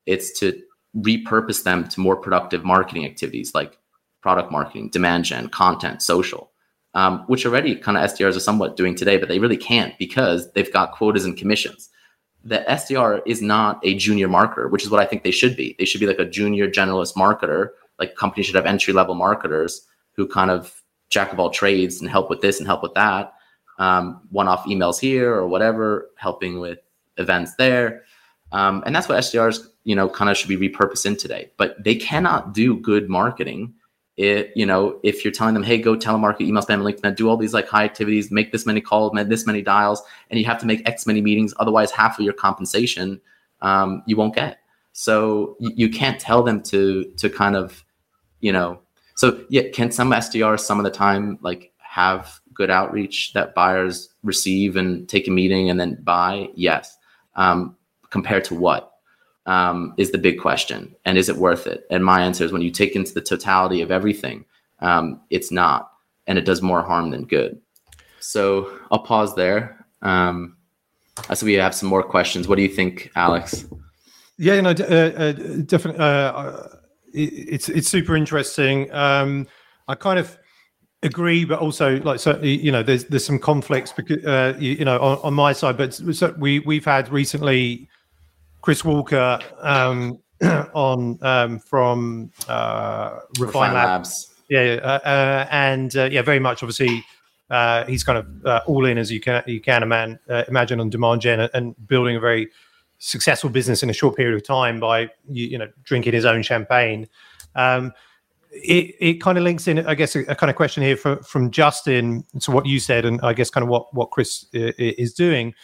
[0.06, 0.60] It's to
[0.96, 3.78] repurpose them to more productive marketing activities like
[4.22, 6.50] product marketing, demand gen, content, social,
[6.96, 10.50] um, which already kind of SDRs are somewhat doing today, but they really can't because
[10.52, 11.90] they've got quotas and commissions
[12.46, 15.74] the SDR is not a junior marketer, which is what I think they should be.
[15.78, 17.70] They should be like a junior generalist marketer.
[17.98, 20.80] Like companies should have entry level marketers who kind of
[21.10, 23.32] jack of all trades and help with this and help with that.
[23.80, 26.78] Um, one off emails here or whatever, helping with
[27.16, 28.04] events there.
[28.52, 31.50] Um, and that's what SDRs, you know, kind of should be repurposed in today.
[31.56, 33.74] But they cannot do good marketing
[34.16, 37.36] it, you know, if you're telling them, hey, go telemarket, email spam, LinkedIn, do all
[37.36, 40.58] these like high activities, make this many calls, make this many dials, and you have
[40.58, 43.20] to make X many meetings, otherwise half of your compensation
[43.60, 44.58] um, you won't get.
[44.92, 47.84] So you, you can't tell them to to kind of,
[48.40, 48.80] you know,
[49.14, 54.08] so yeah, can some SDRs some of the time like have good outreach that buyers
[54.22, 56.48] receive and take a meeting and then buy?
[56.54, 56.96] Yes.
[57.34, 57.76] Um,
[58.08, 58.95] compared to what?
[59.46, 60.94] Um, is the big question.
[61.04, 61.86] And is it worth it?
[61.90, 64.44] And my answer is when you take into the totality of everything,
[64.80, 65.92] um, it's not.
[66.26, 67.60] And it does more harm than good.
[68.20, 69.86] So I'll pause there.
[70.02, 70.56] Um,
[71.32, 72.48] so we have some more questions.
[72.48, 73.64] What do you think, Alex?
[74.38, 75.32] Yeah, you know, uh, uh,
[75.64, 76.00] definitely.
[76.00, 76.68] Uh, uh
[77.18, 78.92] it's it's super interesting.
[78.92, 79.46] Um,
[79.88, 80.38] I kind of
[81.02, 84.84] agree, but also like certainly, you know, there's there's some conflicts because uh, you, you,
[84.84, 85.78] know on, on my side.
[85.78, 85.98] But
[86.38, 87.88] we we've had recently
[88.60, 90.18] Chris Walker um,
[90.74, 94.08] on um, from uh, Refine, Refine Labs.
[94.08, 94.36] Labs.
[94.48, 97.04] Yeah, uh, uh, and uh, yeah, very much obviously.
[97.48, 100.90] Uh, he's kind of uh, all in as you can you can man, imagine on
[100.90, 102.48] demand gen and building a very
[102.98, 106.42] successful business in a short period of time by you, you know drinking his own
[106.42, 107.06] champagne.
[107.54, 107.92] Um,
[108.50, 111.16] it, it kind of links in, I guess, a, a, kind of question here for,
[111.22, 115.12] from Justin to what you said, and I guess kind of what what Chris is
[115.12, 115.54] doing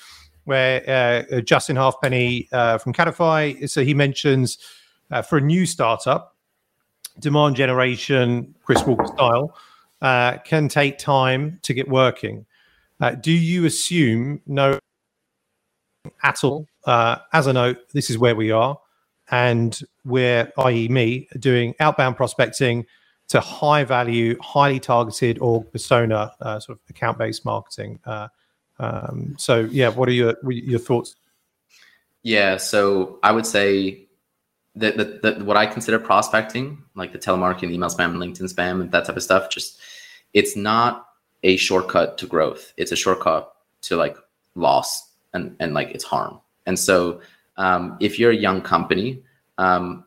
[0.44, 4.59] where uh, Justin Halfpenny uh, from Cadify, so he mentions
[5.11, 6.37] uh, for a new startup,
[7.18, 9.57] demand generation, Chris Walker style,
[10.00, 12.44] uh, can take time to get working.
[13.00, 14.78] Uh, do you assume no
[16.22, 16.66] at all?
[16.85, 18.78] Uh, as a note, this is where we are,
[19.31, 22.85] and we're, i.e., me, doing outbound prospecting
[23.28, 28.00] to high value, highly targeted or persona sort of account based marketing.
[28.83, 31.14] Um, so yeah, what are your your thoughts?
[32.25, 34.07] Yeah, so I would say
[34.75, 38.90] that, that, that what I consider prospecting, like the telemarketing, email spam, LinkedIn spam, and
[38.90, 39.79] that type of stuff, just
[40.35, 41.07] it's not
[41.45, 42.73] a shortcut to growth.
[42.77, 44.16] It's a shortcut to like
[44.57, 46.40] loss and and like it's harm.
[46.66, 47.21] And so
[47.57, 49.23] um, if you're a young company,
[49.59, 50.05] um,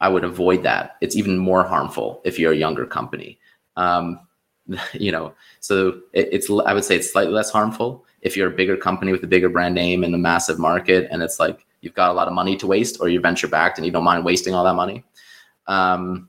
[0.00, 0.96] I would avoid that.
[1.00, 3.38] It's even more harmful if you're a younger company.
[3.76, 4.20] Um,
[4.92, 8.54] you know, so it, it's I would say it's slightly less harmful if you're a
[8.54, 11.94] bigger company with a bigger brand name in a massive market, and it's like you've
[11.94, 14.24] got a lot of money to waste, or you're venture backed and you don't mind
[14.24, 15.04] wasting all that money.
[15.66, 16.28] Um,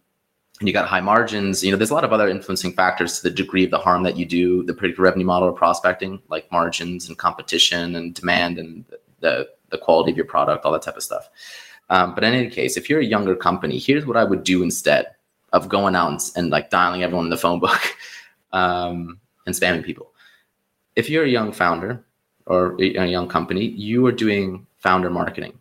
[0.60, 1.63] and you got high margins.
[1.63, 4.04] You know, there's a lot of other influencing factors to the degree of the harm
[4.04, 4.63] that you do.
[4.63, 8.84] The predictive revenue model or prospecting, like margins and competition and demand and
[9.21, 11.30] the the quality of your product, all that type of stuff.
[11.89, 14.63] Um, but in any case, if you're a younger company, here's what I would do
[14.63, 15.08] instead
[15.54, 17.95] of going out and, and like dialing everyone in the phone book
[18.52, 20.12] um, and spamming people.
[20.99, 22.03] If you're a young founder
[22.45, 25.53] or a young company, you are doing founder marketing,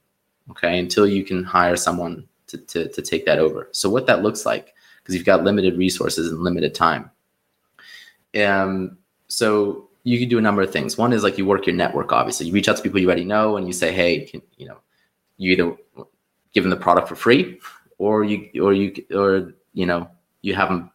[0.50, 3.68] okay, until you can hire someone to, to, to take that over.
[3.70, 7.08] So what that looks like, because you've got limited resources and limited time.
[8.34, 8.98] Um,
[9.28, 10.98] so you can do a number of things.
[10.98, 12.12] One is like you work your network.
[12.12, 14.66] Obviously, you reach out to people you already know, and you say, "Hey, can, you
[14.66, 14.78] know,
[15.36, 15.76] you either
[16.52, 17.60] give them the product for free,
[17.98, 20.10] or you, or you, or you know,
[20.42, 20.90] you have them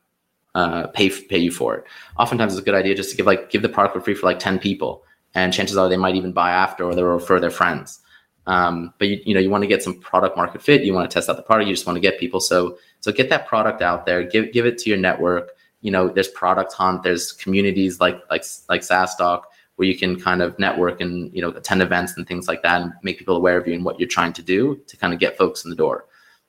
[0.55, 1.85] uh, pay pay you for it.
[2.17, 4.25] Oftentimes, it's a good idea just to give like give the product for free for
[4.25, 7.51] like ten people, and chances are they might even buy after, or they'll refer their
[7.51, 7.99] friends.
[8.45, 10.83] Um, but you, you know, you want to get some product market fit.
[10.83, 11.67] You want to test out the product.
[11.67, 12.39] You just want to get people.
[12.39, 14.23] So so get that product out there.
[14.23, 15.51] Give give it to your network.
[15.81, 17.03] You know, there's product hunt.
[17.03, 19.43] There's communities like like like SaaStock
[19.77, 22.81] where you can kind of network and you know attend events and things like that
[22.81, 25.19] and make people aware of you and what you're trying to do to kind of
[25.19, 26.05] get folks in the door.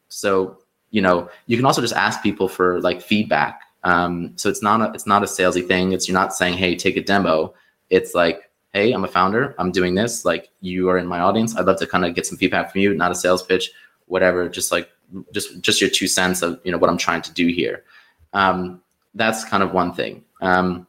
[0.09, 0.59] So
[0.91, 3.63] you know, you can also just ask people for like feedback.
[3.85, 5.93] Um, so it's not a it's not a salesy thing.
[5.93, 7.55] It's you're not saying, hey, take a demo.
[7.91, 10.25] It's like hey, I'm a founder, I'm doing this.
[10.25, 11.57] Like you are in my audience.
[11.57, 13.71] I'd love to kind of get some feedback from you, not a sales pitch,
[14.07, 14.49] whatever.
[14.49, 14.91] Just like
[15.33, 17.85] just just your two cents of you know what I'm trying to do here.
[18.33, 18.83] Um,
[19.15, 20.25] that's kind of one thing.
[20.43, 20.87] Um,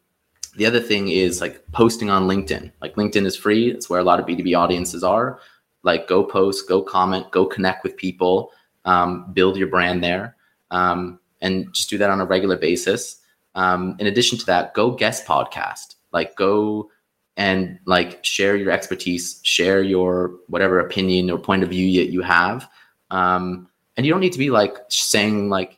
[0.58, 2.72] the other thing is like posting on LinkedIn.
[2.82, 3.70] Like LinkedIn is free.
[3.70, 5.40] It's where a lot of B2B audiences are.
[5.84, 8.52] Like go post, go comment, go connect with people,
[8.86, 10.36] um, build your brand there,
[10.72, 13.22] um, and just do that on a regular basis.
[13.56, 15.96] Um, in addition to that, go guest podcast.
[16.12, 16.90] Like go
[17.38, 22.22] and like share your expertise, share your whatever opinion or point of view that you
[22.22, 22.70] have.
[23.12, 23.68] Um,
[23.98, 25.78] and you don't need to be like saying like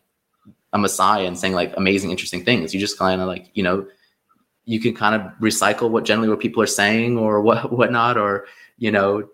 [0.73, 2.73] a messiah and saying like amazing, interesting things.
[2.73, 3.87] You just kind of like, you know,
[4.65, 8.45] you can kind of recycle what generally what people are saying or what whatnot, or
[8.77, 9.27] you know,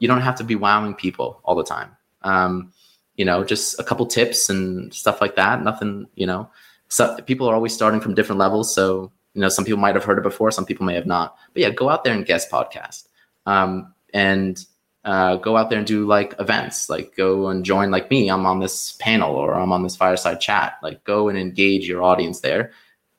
[0.00, 1.96] you don't have to be wowing people all the time.
[2.22, 2.72] Um,
[3.20, 5.62] you know, just a couple tips and stuff like that.
[5.62, 6.48] Nothing, you know.
[6.88, 10.04] So people are always starting from different levels, so you know, some people might have
[10.04, 11.36] heard it before, some people may have not.
[11.52, 13.08] But yeah, go out there and guest podcast,
[13.44, 14.64] um, and
[15.04, 16.88] uh, go out there and do like events.
[16.88, 18.30] Like go and join like me.
[18.30, 20.78] I'm on this panel or I'm on this fireside chat.
[20.82, 22.72] Like go and engage your audience there,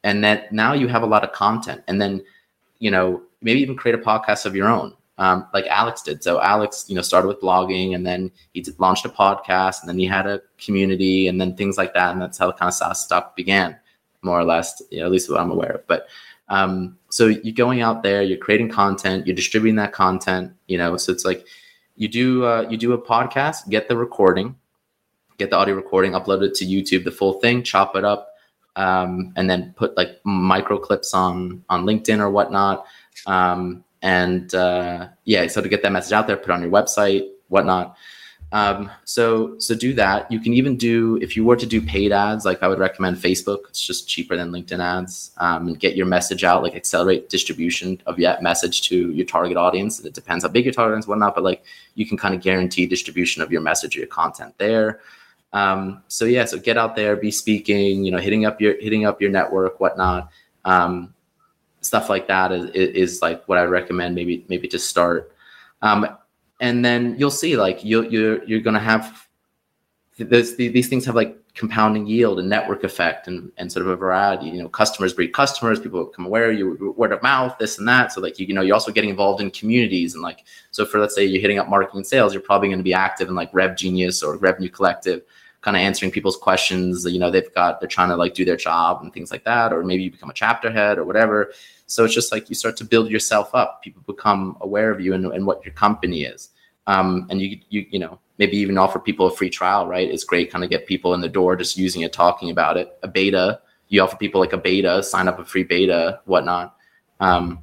[0.04, 1.84] and then now you have a lot of content.
[1.88, 2.24] And then
[2.80, 4.96] you know maybe even create a podcast of your own.
[5.22, 6.24] Um, like Alex did.
[6.24, 10.00] So Alex, you know, started with blogging, and then he launched a podcast, and then
[10.00, 13.36] he had a community, and then things like that, and that's how kind of stuff
[13.36, 13.78] began
[14.24, 15.86] more or less, you know, at least what I'm aware of.
[15.86, 16.08] But
[16.50, 20.98] um, so you're going out there, you're creating content, you're distributing that content, you know.
[20.98, 21.46] So it's like
[21.98, 24.56] you do uh, you do a podcast, get the recording,
[25.38, 28.34] get the audio recording, upload it to YouTube, the full thing, chop it up,
[28.76, 32.86] um, and then put like micro clips on on LinkedIn or whatnot.
[33.28, 37.30] Um, and uh, yeah, so to get that message out there, put on your website,
[37.50, 37.96] whatnot.
[38.54, 40.30] Um, so so do that.
[40.30, 43.18] You can even do if you were to do paid ads, like I would recommend
[43.18, 43.70] Facebook.
[43.70, 45.32] It's just cheaper than LinkedIn ads.
[45.38, 49.56] Um, and get your message out, like accelerate distribution of that message to your target
[49.56, 50.04] audience.
[50.04, 51.64] It depends how big your target audience, whatnot, but like
[51.96, 55.00] you can kind of guarantee distribution of your message or your content there.
[55.54, 59.06] Um, so yeah, so get out there, be speaking, you know, hitting up your hitting
[59.06, 60.30] up your network, whatnot.
[60.66, 61.14] Um,
[61.82, 65.32] stuff like that is, is like what I recommend maybe maybe to start.
[65.82, 66.08] Um,
[66.60, 69.28] and then you'll see like you you're you're gonna have
[70.17, 73.96] this, these things have like compounding yield and network effect and, and sort of a
[73.96, 77.78] variety you know customers breed customers people become aware of you word of mouth this
[77.78, 80.45] and that so like you, you know you're also getting involved in communities and like
[80.72, 82.93] so for let's say you're hitting up marketing and sales you're probably going to be
[82.93, 85.24] active in like rev genius or revenue collective
[85.62, 88.57] kind of answering people's questions you know they've got they're trying to like do their
[88.57, 91.51] job and things like that or maybe you become a chapter head or whatever
[91.91, 93.84] so it's just like you start to build yourself up.
[93.84, 96.49] People become aware of you and, and what your company is.
[96.88, 100.09] Um, and you, you, you know, maybe even offer people a free trial, right?
[100.09, 102.97] It's great, kind of get people in the door just using it, talking about it.
[103.03, 103.59] A beta,
[103.89, 106.78] you offer people like a beta, sign up a free beta, whatnot.
[107.20, 107.59] Um,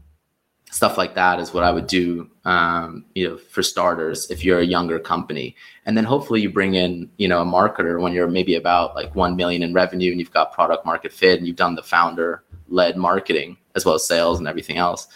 [0.71, 4.59] stuff like that is what I would do, um, you know, for starters, if you're
[4.59, 5.57] a younger company.
[5.87, 9.15] And then hopefully you bring in, you know, a marketer when you're maybe about like
[9.15, 12.45] 1 million in revenue and you've got product market fit and you've done the founder
[12.69, 15.09] led marketing as well as sales and everything else.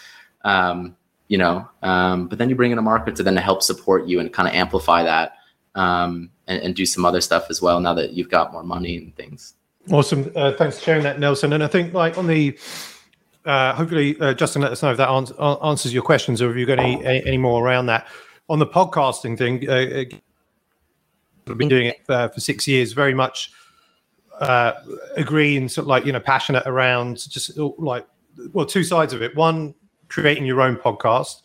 [0.43, 0.95] Um,
[1.27, 4.19] you know, um, but then you bring in a marketer to then help support you
[4.19, 5.33] and kind of amplify that
[5.75, 8.97] um, and, and, do some other stuff as well now that you've got more money
[8.97, 9.55] and things.
[9.89, 10.31] Awesome.
[10.35, 11.53] Uh, thanks for sharing that, Nelson.
[11.53, 12.57] And I think like on the,
[13.45, 15.33] uh, hopefully, uh, Justin, let us know if that ans-
[15.63, 18.07] answers your questions or if you've got any, any more around that.
[18.49, 20.05] On the podcasting thing, uh,
[21.49, 23.51] I've been doing it uh, for six years, very much
[24.39, 24.73] uh,
[25.17, 28.07] sort of like, you know, passionate around just like,
[28.53, 29.35] well, two sides of it.
[29.35, 29.75] One,
[30.09, 31.41] creating your own podcast,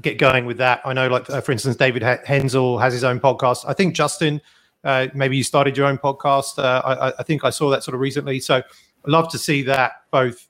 [0.00, 0.80] get going with that.
[0.84, 3.64] I know, like, uh, for instance, David Hensel has his own podcast.
[3.66, 4.40] I think Justin,
[4.84, 6.58] uh, maybe you started your own podcast.
[6.58, 8.40] Uh, I, I think I saw that sort of recently.
[8.40, 8.62] So I
[9.06, 10.48] love to see that both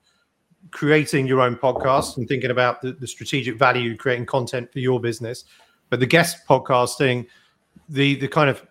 [0.73, 5.01] creating your own podcast and thinking about the, the strategic value creating content for your
[5.01, 5.45] business
[5.91, 7.27] but the guest podcasting
[7.89, 8.67] the the kind of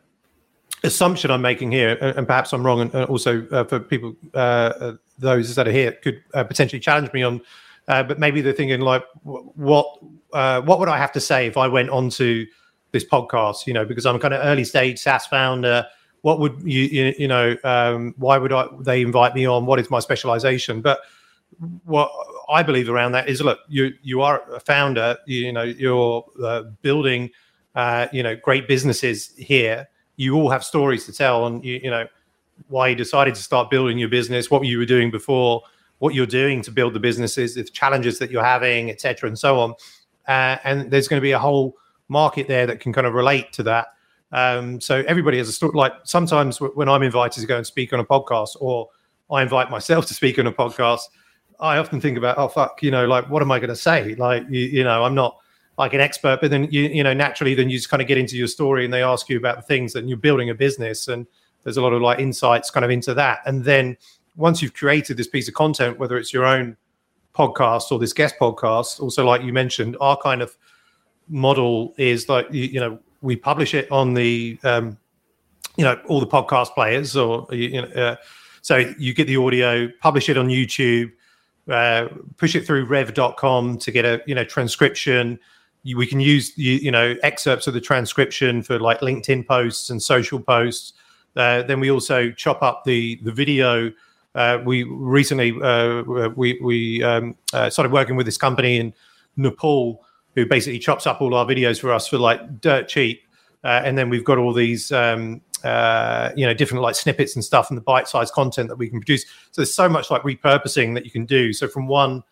[0.83, 5.55] assumption I'm making here, and perhaps I'm wrong, and also uh, for people, uh, those
[5.55, 7.41] that are here could uh, potentially challenge me on.
[7.87, 9.99] Uh, but maybe they're thinking like, what
[10.33, 12.45] uh, what would I have to say if I went on to
[12.91, 13.67] this podcast?
[13.67, 15.85] You know, because I'm kind of early stage SaaS founder.
[16.21, 17.55] What would you you, you know?
[17.63, 19.65] Um, why would I they invite me on?
[19.65, 20.81] What is my specialization?
[20.81, 20.99] But
[21.85, 22.11] what
[22.49, 25.17] I believe around that is, look, you you are a founder.
[25.25, 26.25] You, know, you're
[26.81, 27.29] building.
[28.11, 29.87] you know, great businesses here
[30.21, 32.05] you all have stories to tell and you, you know
[32.67, 35.63] why you decided to start building your business what you were doing before
[35.97, 39.59] what you're doing to build the businesses the challenges that you're having etc and so
[39.59, 39.73] on
[40.27, 41.75] uh, and there's going to be a whole
[42.07, 43.87] market there that can kind of relate to that
[44.31, 47.91] um, so everybody has a story like sometimes when i'm invited to go and speak
[47.91, 48.87] on a podcast or
[49.31, 51.09] i invite myself to speak on a podcast
[51.61, 54.15] i often think about oh fuck you know like what am i going to say
[54.15, 55.37] like you, you know i'm not
[55.77, 58.17] like an expert, but then you you know naturally then you just kind of get
[58.17, 61.07] into your story and they ask you about the things that you're building a business
[61.07, 61.25] and
[61.63, 63.39] there's a lot of like insights kind of into that.
[63.45, 63.97] And then
[64.35, 66.77] once you've created this piece of content, whether it's your own
[67.33, 70.55] podcast or this guest podcast, also like you mentioned, our kind of
[71.27, 74.97] model is like you, you know we publish it on the um,
[75.77, 78.15] you know all the podcast players or you know uh,
[78.61, 81.11] so you get the audio, publish it on YouTube,
[81.71, 85.39] uh, push it through rev.com to get a you know transcription
[85.83, 89.89] you, we can use you, you, know excerpts of the transcription for like LinkedIn posts
[89.89, 90.93] and social posts.
[91.35, 93.91] Uh, then we also chop up the the video.
[94.35, 98.93] Uh, we recently uh, we we um, uh, started working with this company in
[99.37, 100.03] Nepal
[100.35, 103.23] who basically chops up all our videos for us for like dirt cheap.
[103.63, 107.69] And then we've got all these um, uh, you know different like snippets and stuff
[107.69, 109.23] and the bite-sized content that we can produce.
[109.51, 111.53] So there's so much like repurposing that you can do.
[111.53, 112.23] So from one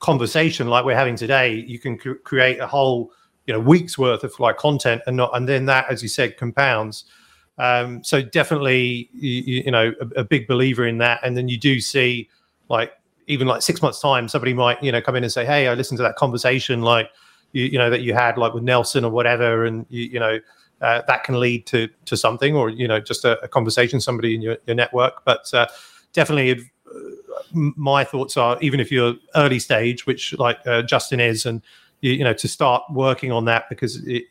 [0.00, 3.12] conversation like we're having today, you can create a whole
[3.46, 6.36] you know week's worth of like content, and not and then that, as you said,
[6.36, 7.04] compounds.
[7.58, 11.20] Um, so definitely, you, you know, a, a, big believer in that.
[11.22, 12.28] And then you do see
[12.68, 12.92] like
[13.28, 15.74] even like six months time, somebody might you know come in and say, "Hey, I
[15.74, 17.10] listened to that conversation like
[17.52, 20.38] you, you know that you had like with Nelson or whatever," and you, you know.
[20.84, 24.34] Uh, that can lead to to something, or you know, just a, a conversation, somebody
[24.34, 25.24] in your, your network.
[25.24, 25.66] But uh,
[26.12, 26.70] definitely
[27.52, 31.62] my thoughts are even if you're early stage, which like uh, Justin is, and
[32.00, 34.24] you, you, know to start working on that because it,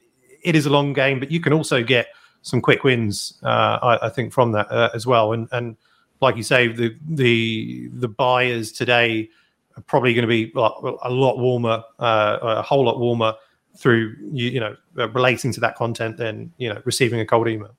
[0.44, 2.08] it is a long game, but you can also get
[2.42, 3.40] some quick wins.
[3.44, 5.78] Uh, I, I, think from that uh, as well, and and
[6.22, 9.30] like you say, the the the buyers today
[9.78, 13.34] are probably going to be a lot warmer, uh, a whole lot warmer
[13.76, 17.76] through you, you know relating to that content than you know receiving a cold email.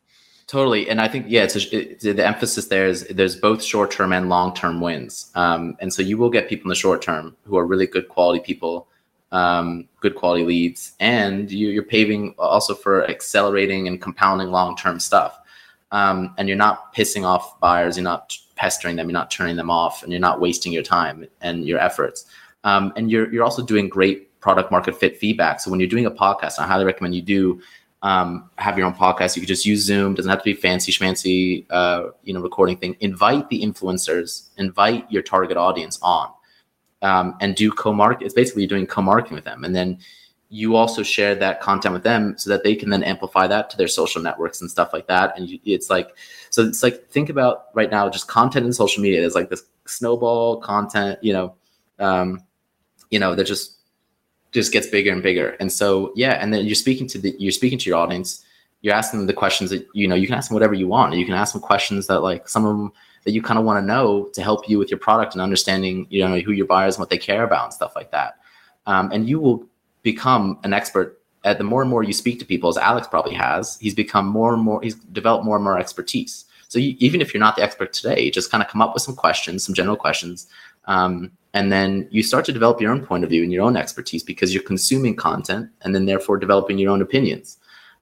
[0.46, 4.12] Totally, and I think yeah, it's, a, the emphasis there is there's both short term
[4.12, 7.34] and long term wins, um, and so you will get people in the short term
[7.44, 8.86] who are really good quality people,
[9.32, 15.00] um, good quality leads, and you, are paving also for accelerating and compounding long term
[15.00, 15.38] stuff,
[15.92, 19.70] um, and you're not pissing off buyers, you're not pestering them, you're not turning them
[19.70, 22.26] off, and you're not wasting your time and your efforts,
[22.64, 25.58] um, and you're you're also doing great product market fit feedback.
[25.58, 27.62] So when you're doing a podcast, I highly recommend you do
[28.02, 29.34] um, have your own podcast.
[29.34, 30.12] You could just use Zoom.
[30.14, 32.94] Doesn't have to be fancy schmancy, uh, you know, recording thing.
[33.00, 34.50] Invite the influencers.
[34.58, 36.28] Invite your target audience on,
[37.00, 38.26] um, and do co-market.
[38.26, 39.98] It's basically you're doing co-marketing with them, and then
[40.50, 43.76] you also share that content with them so that they can then amplify that to
[43.78, 45.36] their social networks and stuff like that.
[45.36, 46.14] And you, it's like,
[46.50, 49.20] so it's like think about right now just content in social media.
[49.20, 51.54] There's like this snowball content, you know,
[51.98, 52.44] um,
[53.10, 53.73] you know, they're just
[54.54, 55.56] just gets bigger and bigger.
[55.60, 58.44] And so, yeah, and then you're speaking to the you're speaking to your audience.
[58.80, 60.14] You're asking them the questions that you know.
[60.14, 61.14] You can ask them whatever you want.
[61.14, 62.92] You can ask them questions that like some of them
[63.24, 66.06] that you kind of want to know to help you with your product and understanding
[66.08, 68.38] you know who your buyers and what they care about and stuff like that.
[68.86, 69.66] Um, and you will
[70.02, 73.34] become an expert at the more and more you speak to people, as Alex probably
[73.34, 73.78] has.
[73.80, 74.80] He's become more and more.
[74.82, 76.44] He's developed more and more expertise.
[76.68, 79.02] So you, even if you're not the expert today, just kind of come up with
[79.02, 80.46] some questions, some general questions,
[80.86, 83.76] Um, and then you start to develop your own point of view and your own
[83.76, 87.58] expertise because you're consuming content and then therefore developing your own opinions.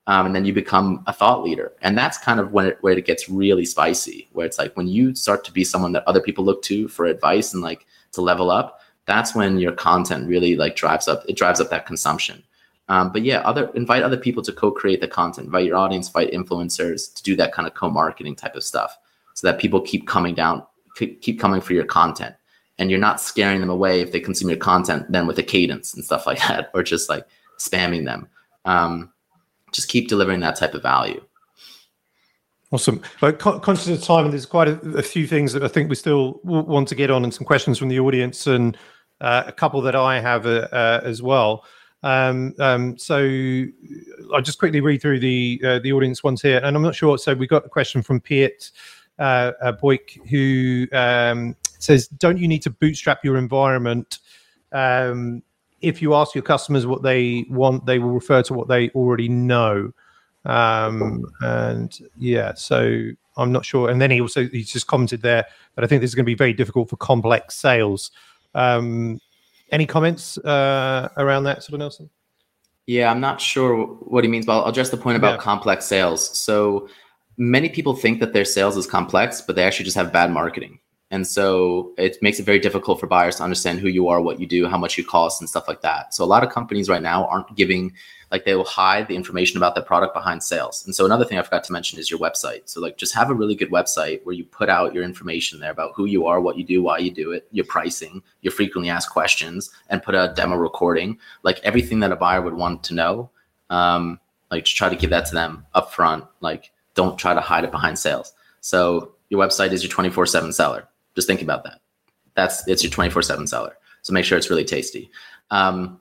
[0.07, 1.73] Um, and then you become a thought leader.
[1.83, 4.89] And that's kind of when it, where it gets really spicy, where it's like when
[4.89, 8.23] you start to be someone that other people look to for advice and like to
[8.23, 12.43] level up, that's when your content really like drives up, it drives up that consumption.
[12.89, 16.33] Um, but yeah, other invite other people to co-create the content, invite your audience, invite
[16.33, 18.99] influencers to do that kind of co-marketing type of stuff,
[19.35, 20.65] so that people keep coming down,
[20.97, 22.35] keep coming for your content,
[22.79, 25.95] and you're not scaring them away if they consume your content then with a cadence
[25.95, 27.27] and stuff like that, or just like
[27.59, 28.29] spamming them.
[28.65, 29.13] Um,
[29.73, 31.25] just keep delivering that type of value.
[32.71, 33.03] Awesome.
[33.21, 35.95] But conscious of time, and there's quite a, a, few things that I think we
[35.95, 38.79] still want to get on, and some questions from the audience, and
[39.21, 41.65] uh, a couple that I have uh, uh, as well.
[42.03, 43.19] Um, um, so
[44.35, 47.19] I'll just quickly read through the uh, the audience ones here, and I'm not sure.
[47.19, 48.71] So we got a question from Piet
[49.19, 54.19] uh, uh, Boyk who um, says, "Don't you need to bootstrap your environment?"
[54.73, 55.43] Um,
[55.81, 59.29] if you ask your customers what they want, they will refer to what they already
[59.29, 59.93] know.
[60.45, 63.91] Um, and yeah, so I'm not sure.
[63.91, 66.31] And then he also he just commented there that I think this is going to
[66.31, 68.11] be very difficult for complex sales.
[68.55, 69.21] Um,
[69.71, 72.11] any comments uh, around that, sort of Nelson?
[72.87, 75.43] Yeah, I'm not sure what he means, but I'll address the point about yeah.
[75.43, 76.37] complex sales.
[76.39, 76.89] So
[77.37, 80.79] many people think that their sales is complex, but they actually just have bad marketing.
[81.13, 84.41] And so it makes it very difficult for buyers to understand who you are, what
[84.41, 86.15] you do, how much you cost, and stuff like that.
[86.15, 87.93] So a lot of companies right now aren't giving,
[88.31, 90.83] like, they will hide the information about their product behind sales.
[90.87, 92.63] And so another thing I forgot to mention is your website.
[92.65, 95.71] So, like, just have a really good website where you put out your information there
[95.71, 98.89] about who you are, what you do, why you do it, your pricing, your frequently
[98.89, 102.95] asked questions, and put a demo recording, like everything that a buyer would want to
[102.95, 103.31] know.
[103.69, 104.19] Um,
[104.51, 106.27] like, just try to give that to them upfront.
[106.41, 108.33] Like, don't try to hide it behind sales.
[108.63, 111.81] So, your website is your 24 7 seller just think about that.
[112.35, 113.77] That's it's your 24 7 seller.
[114.03, 115.11] So make sure it's really tasty.
[115.51, 116.01] Um,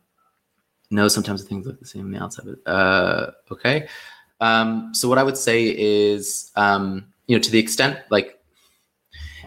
[0.90, 2.46] no, sometimes the things look the same on the outside.
[2.46, 3.88] But, uh, okay.
[4.40, 8.42] Um, so what I would say is, um, you know, to the extent like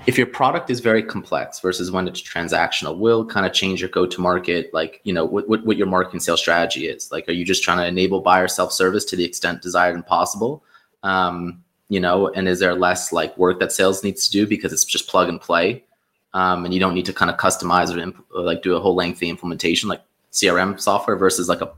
[0.07, 3.89] if your product is very complex versus when it's transactional, will kind of change your
[3.89, 7.11] go-to-market, like you know what, what, what your marketing sales strategy is.
[7.11, 10.62] Like, are you just trying to enable buyer self-service to the extent desired and possible?
[11.03, 14.72] Um, you know and is there less like work that sales needs to do because
[14.72, 15.85] it's just plug and play?
[16.32, 18.80] Um, and you don't need to kind of customize or, imp- or like do a
[18.80, 21.70] whole lengthy implementation like crm software versus like a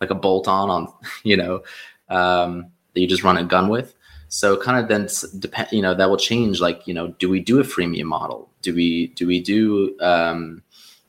[0.00, 0.92] like a bolt on on
[1.24, 1.62] you know
[2.08, 3.94] um, that you just run a gun with.
[4.30, 7.40] So kind of then depend you know that will change like you know do we
[7.40, 8.50] do a freemium model?
[8.62, 10.62] Do we do we do um,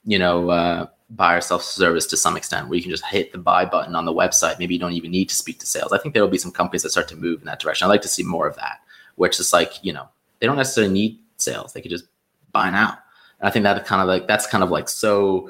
[0.06, 3.66] you know uh, buyer self-service to some extent where you can just hit the buy
[3.66, 4.60] button on the website.
[4.60, 5.92] Maybe you don't even need to speak to sales.
[5.92, 7.86] I think there will be some companies that start to move in that direction.
[7.86, 8.80] I'd like to see more of that
[9.16, 10.08] where it's just like you know
[10.40, 11.74] they don't necessarily need sales.
[11.74, 12.06] They could just
[12.52, 12.98] buy now.
[13.40, 15.50] And i think that kind of like that's kind of like so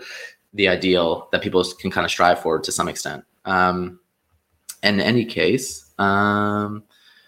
[0.54, 3.24] the ideal that people can kind of strive for to some extent.
[3.46, 4.00] Um,
[4.84, 6.84] in any case um,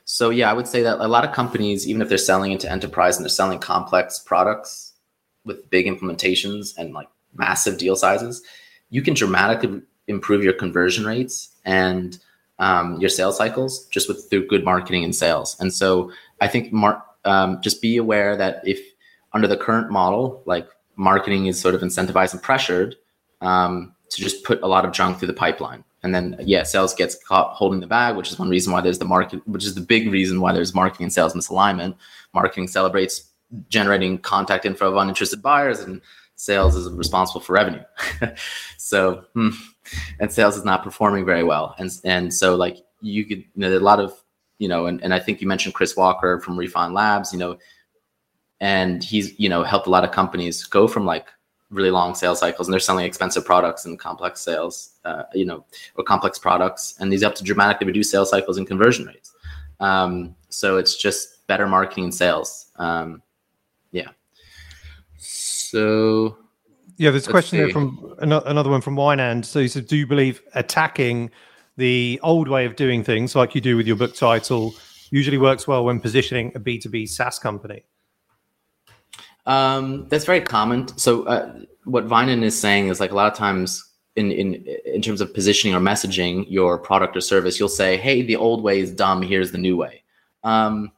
[0.06, 2.70] so yeah i would say that a lot of companies even if they're selling into
[2.70, 4.94] enterprise and they're selling complex products
[5.46, 8.42] with big implementations and like massive deal sizes,
[8.90, 12.20] you can dramatically improve your conversion rates and
[12.60, 15.58] um, your sales cycles just with through good marketing and sales.
[15.60, 16.12] And so
[16.42, 18.80] I think mar- um, just be aware that if
[19.34, 22.96] under the current model, like marketing is sort of incentivized and pressured
[23.42, 25.84] um, to just put a lot of junk through the pipeline.
[26.04, 29.00] And then, yeah, sales gets caught holding the bag, which is one reason why there's
[29.00, 31.96] the market, which is the big reason why there's marketing and sales misalignment.
[32.34, 33.30] Marketing celebrates
[33.70, 36.02] generating contact info of uninterested buyers and
[36.42, 37.84] sales is responsible for revenue.
[38.78, 39.50] so, hmm,
[40.20, 41.76] and sales is not performing very well.
[41.78, 44.12] And, and so like you could, you know, a lot of,
[44.58, 47.60] you know, and, and I think you mentioned Chris Walker from Refine Labs, you know,
[48.60, 51.28] and he's, you know, helped a lot of companies go from like
[51.70, 55.64] really long sales cycles and they're selling expensive products and complex sales, uh, you know,
[55.96, 56.96] or complex products.
[57.00, 59.32] And these help to dramatically reduce sales cycles and conversion rates.
[59.80, 62.72] Um, so it's just better marketing and sales.
[62.78, 63.22] Um,
[63.92, 64.10] yeah.
[65.72, 66.38] So
[66.97, 67.63] yeah, there's a question see.
[67.63, 69.45] there from another one from Wynand.
[69.45, 71.32] So he said, "Do you believe attacking
[71.78, 74.74] the old way of doing things, like you do with your book title,
[75.11, 77.86] usually works well when positioning a B2B SaaS company?"
[79.45, 80.89] Um, that's very common.
[80.97, 84.55] So uh, what Wynand is saying is like a lot of times in in
[84.86, 88.61] in terms of positioning or messaging your product or service, you'll say, "Hey, the old
[88.61, 89.22] way is dumb.
[89.22, 90.03] Here's the new way."
[90.43, 90.91] Um,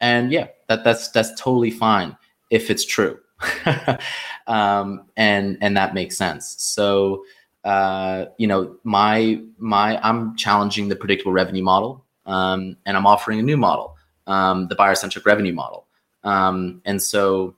[0.00, 2.16] and yeah, that that's that's totally fine
[2.50, 3.20] if it's true.
[4.46, 6.56] um, and and that makes sense.
[6.58, 7.24] So
[7.66, 13.40] uh, you know, my my I'm challenging the predictable revenue model, um, and I'm offering
[13.40, 13.96] a new model,
[14.28, 15.88] um, the buyer centric revenue model.
[16.22, 17.56] Um, and so,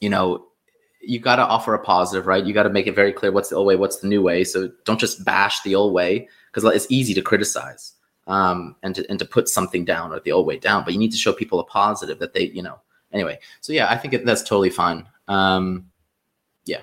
[0.00, 0.46] you know,
[1.00, 2.44] you got to offer a positive, right?
[2.44, 4.42] You got to make it very clear what's the old way, what's the new way.
[4.42, 7.92] So don't just bash the old way because it's easy to criticize
[8.26, 10.82] um, and to and to put something down or the old way down.
[10.82, 12.80] But you need to show people a positive that they, you know.
[13.12, 15.06] Anyway, so yeah, I think it, that's totally fine.
[15.28, 15.86] Um,
[16.64, 16.82] yeah.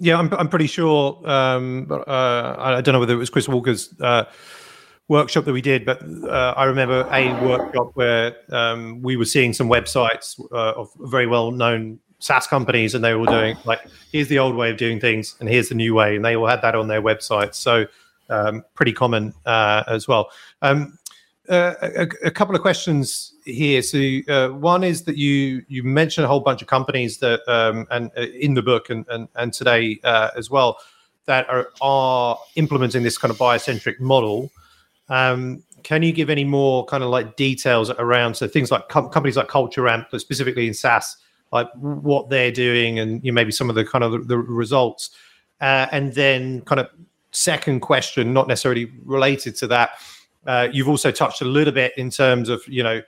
[0.00, 1.20] Yeah, I'm, I'm pretty sure.
[1.28, 4.24] Um, uh, I don't know whether it was Chris Walker's uh,
[5.08, 9.52] workshop that we did, but uh, I remember a workshop where um, we were seeing
[9.52, 13.80] some websites uh, of very well known SaaS companies, and they were doing like,
[14.10, 16.46] here's the old way of doing things, and here's the new way, and they all
[16.46, 17.54] had that on their website.
[17.54, 17.86] So
[18.28, 20.30] um, pretty common uh, as well.
[20.62, 20.98] Um,
[21.48, 23.82] uh, a, a, couple of questions here.
[23.82, 27.86] So uh, one is that you you mentioned a whole bunch of companies that um,
[27.90, 30.78] and uh, in the book and and, and today uh, as well
[31.26, 34.50] that are are implementing this kind of buyer-centric model.
[35.08, 39.08] Um, can you give any more kind of like details around so things like com-
[39.08, 41.16] companies like Culture Amp, but specifically in SaaS,
[41.52, 44.38] like what they're doing and you know, maybe some of the kind of the, the
[44.38, 45.10] results,
[45.60, 46.88] uh, and then kind of
[47.30, 49.90] second question, not necessarily related to that.
[50.46, 53.00] Uh, you've also touched a little bit in terms of you know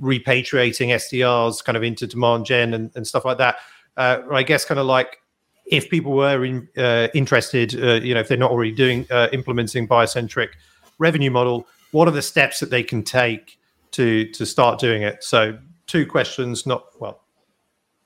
[0.00, 3.56] repatriating SDRs kind of into demand gen and, and stuff like that.
[3.96, 5.18] Uh, I guess kind of like
[5.66, 9.28] if people were in, uh, interested, uh, you know, if they're not already doing uh,
[9.32, 10.50] implementing buyer-centric
[10.98, 13.58] revenue model, what are the steps that they can take
[13.92, 15.22] to to start doing it?
[15.22, 17.22] So two questions, not well,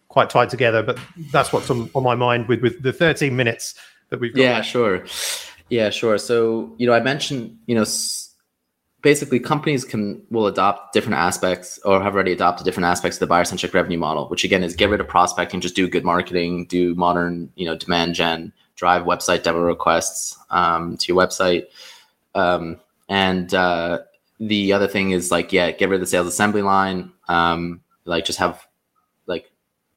[0.09, 0.99] quite tied together, but
[1.33, 3.75] that's what's on, on my mind with with the 13 minutes
[4.11, 4.43] that we've got.
[4.43, 5.05] Yeah, sure.
[5.71, 6.17] Yeah, sure.
[6.19, 7.85] So, you know, I mentioned, you know,
[9.03, 13.27] basically companies can will adopt different aspects or have already adopted different aspects of the
[13.27, 16.67] buyer centric revenue model, which again is get rid of prospecting, just do good marketing,
[16.67, 21.67] do modern, you know, demand gen, drive website demo requests um, to your website.
[22.35, 24.01] Um, and uh,
[24.41, 27.13] the other thing is like, yeah, get rid of the sales assembly line.
[27.29, 28.67] Um, like just have
[29.27, 29.51] like,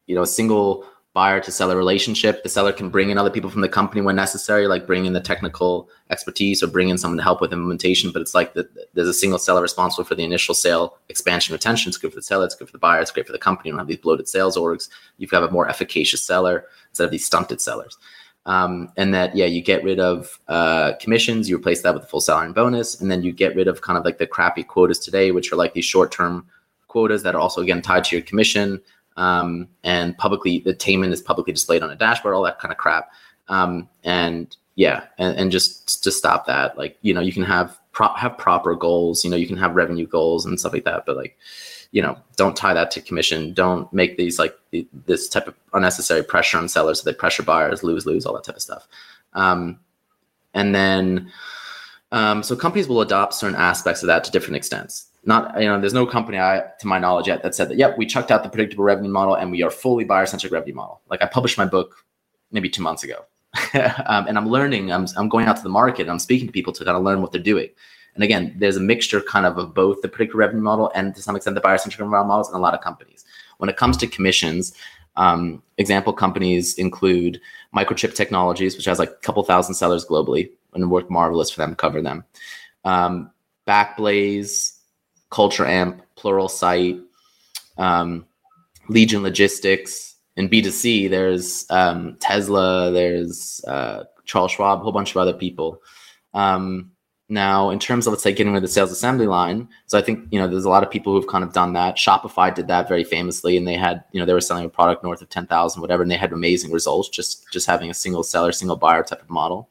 [0.06, 2.42] you know, a single buyer to seller relationship.
[2.42, 5.12] The seller can bring in other people from the company when necessary, like bring in
[5.12, 8.12] the technical expertise or bring in someone to help with implementation.
[8.12, 11.90] But it's like the, there's a single seller responsible for the initial sale, expansion, retention.
[11.90, 13.70] It's good for the seller, it's good for the buyer, it's great for the company.
[13.70, 14.90] You don't have these bloated sales orgs.
[15.18, 17.98] You've got a more efficacious seller instead of these stunted sellers.
[18.46, 22.08] Um, and that yeah, you get rid of uh, commissions, you replace that with a
[22.08, 24.64] full salary and bonus, and then you get rid of kind of like the crappy
[24.64, 26.48] quotas today, which are like these short term
[26.88, 28.82] quotas that are also again tied to your commission
[29.22, 32.80] um, and publicly the attainment is publicly displayed on a dashboard, all that kind of
[32.80, 33.12] crap.
[33.50, 37.78] Um, and yeah, and, and just to stop that, like you know, you can have
[37.92, 39.24] pro- have proper goals.
[39.24, 41.38] You know, you can have revenue goals and stuff like that, but like
[41.92, 43.54] you know, don't tie that to commission.
[43.54, 44.58] Don't make these like
[45.06, 48.44] this type of unnecessary pressure on sellers so they pressure buyers, lose lose, all that
[48.44, 48.88] type of stuff.
[49.34, 49.80] Um,
[50.56, 51.32] and then,
[52.12, 55.80] um, so companies will adopt certain aspects of that to different extents not you know
[55.80, 58.44] there's no company I, to my knowledge yet that said that yep we chucked out
[58.44, 61.02] the predictable revenue model and we are fully buyer centric revenue model.
[61.10, 62.06] Like i published my book
[62.52, 63.26] maybe two months ago.
[64.08, 66.74] Um, and i'm learning I'm, I'm going out to the market i'm speaking to people
[66.74, 67.70] to kind of learn what they're doing.
[68.16, 71.22] And again there's a mixture kind of of both the predictable revenue model and to
[71.22, 73.26] some extent the buyer centric revenue models in a lot of companies.
[73.58, 74.74] When it comes to commissions
[75.18, 77.42] um, example companies include
[77.76, 81.72] microchip technologies which has like a couple thousand sellers globally and worked marvelous for them
[81.72, 82.24] to cover them.
[82.86, 83.32] Um,
[83.68, 84.81] backblaze
[85.32, 87.02] Culture Amp, Pluralsight,
[87.78, 88.26] um,
[88.90, 95.18] Legion Logistics, and B2C, there's um, Tesla, there's uh, Charles Schwab, a whole bunch of
[95.18, 95.82] other people.
[96.34, 96.92] Um,
[97.28, 100.02] now, in terms of let's say getting rid of the sales assembly line, so I
[100.02, 101.96] think you know there's a lot of people who've kind of done that.
[101.96, 105.02] Shopify did that very famously, and they had you know they were selling a product
[105.02, 108.24] north of ten thousand, whatever, and they had amazing results just just having a single
[108.24, 109.70] seller, single buyer type of model.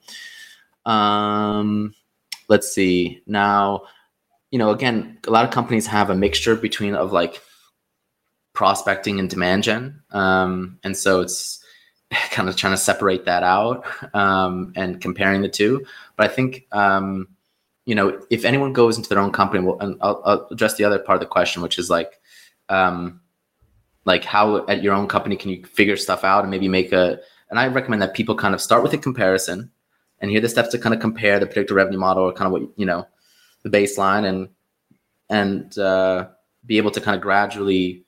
[0.86, 1.94] Um,
[2.48, 3.82] let's see now
[4.50, 7.40] you know, again, a lot of companies have a mixture between of like
[8.52, 10.02] prospecting and demand gen.
[10.10, 11.64] Um, and so it's
[12.30, 13.84] kind of trying to separate that out
[14.14, 15.84] um, and comparing the two.
[16.16, 17.28] But I think, um,
[17.86, 20.84] you know, if anyone goes into their own company, well, and I'll, I'll, address the
[20.84, 22.20] other part of the question, which is like,
[22.68, 23.20] um,
[24.04, 27.18] like how at your own company can you figure stuff out and maybe make a,
[27.50, 29.70] and I recommend that people kind of start with a comparison
[30.20, 32.52] and here the steps to kind of compare the predictive revenue model or kind of
[32.52, 33.06] what, you know,
[33.62, 34.48] the baseline and
[35.28, 36.28] and uh,
[36.66, 38.04] be able to kind of gradually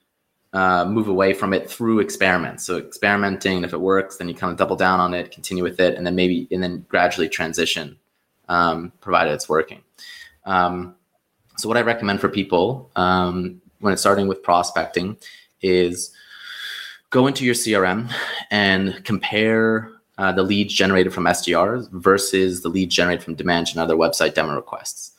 [0.52, 2.64] uh, move away from it through experiments.
[2.64, 5.80] So experimenting, if it works, then you kind of double down on it, continue with
[5.80, 7.96] it, and then maybe and then gradually transition,
[8.48, 9.82] um, provided it's working.
[10.44, 10.96] Um,
[11.56, 15.16] so what I recommend for people um, when it's starting with prospecting
[15.62, 16.12] is
[17.10, 18.10] go into your CRM
[18.50, 23.78] and compare uh, the leads generated from SDRs versus the leads generated from demand and
[23.78, 25.12] other website demo requests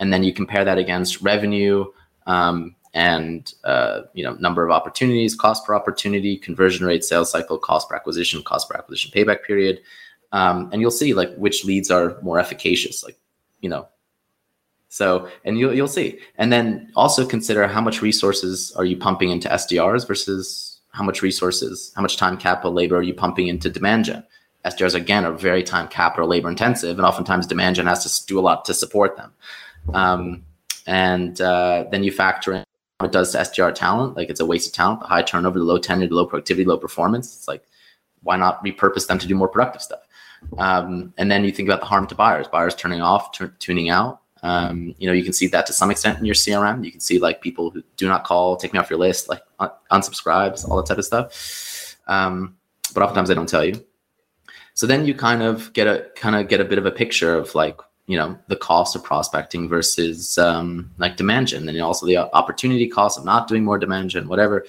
[0.00, 1.84] and then you compare that against revenue,
[2.26, 7.58] um, and uh, you know number of opportunities, cost per opportunity, conversion rate, sales cycle,
[7.58, 9.80] cost per acquisition, cost per acquisition payback period,
[10.32, 13.04] um, and you'll see like which leads are more efficacious.
[13.04, 13.18] Like
[13.60, 13.86] you know,
[14.88, 19.30] so and you'll you'll see, and then also consider how much resources are you pumping
[19.30, 23.70] into SDRs versus how much resources, how much time, capital, labor are you pumping into
[23.70, 24.24] demand gen.
[24.64, 28.38] SDRs again are very time, capital, labor intensive, and oftentimes demand gen has to do
[28.38, 29.32] a lot to support them.
[29.92, 30.44] Um,
[30.86, 32.64] and uh, then you factor in
[32.98, 34.16] what it does to SDR talent.
[34.16, 36.64] Like it's a waste of talent, the high turnover, the low tenure, the low productivity,
[36.64, 37.36] low performance.
[37.36, 37.64] It's like,
[38.22, 40.00] why not repurpose them to do more productive stuff?
[40.58, 43.90] Um, and then you think about the harm to buyers, buyers turning off, t- tuning
[43.90, 44.20] out.
[44.42, 46.84] Um, you know, you can see that to some extent in your CRM.
[46.84, 49.42] You can see like people who do not call, take me off your list, like
[49.58, 51.96] un- unsubscribes, all that type of stuff.
[52.06, 52.56] Um,
[52.94, 53.84] but oftentimes they don't tell you.
[54.74, 57.36] So then you kind of get a kind of get a bit of a picture
[57.36, 57.78] of like
[58.10, 62.88] you know the cost of prospecting versus um, like demand gen, and also the opportunity
[62.88, 64.66] cost of not doing more demand gen, whatever,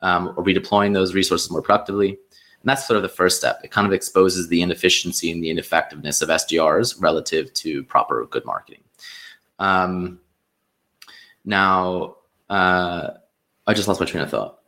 [0.00, 2.10] um, or redeploying those resources more productively.
[2.10, 3.60] And that's sort of the first step.
[3.64, 8.44] It kind of exposes the inefficiency and the ineffectiveness of SDRs relative to proper good
[8.44, 8.84] marketing.
[9.58, 10.20] Um,
[11.44, 12.18] now,
[12.48, 13.10] uh,
[13.66, 14.60] I just lost my train of thought.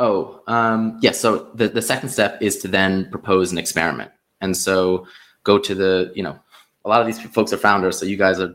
[0.00, 1.14] Oh, um, yes.
[1.14, 4.10] Yeah, so the, the second step is to then propose an experiment.
[4.40, 5.06] And so
[5.44, 6.38] go to the, you know,
[6.84, 8.54] a lot of these folks are founders, so you guys are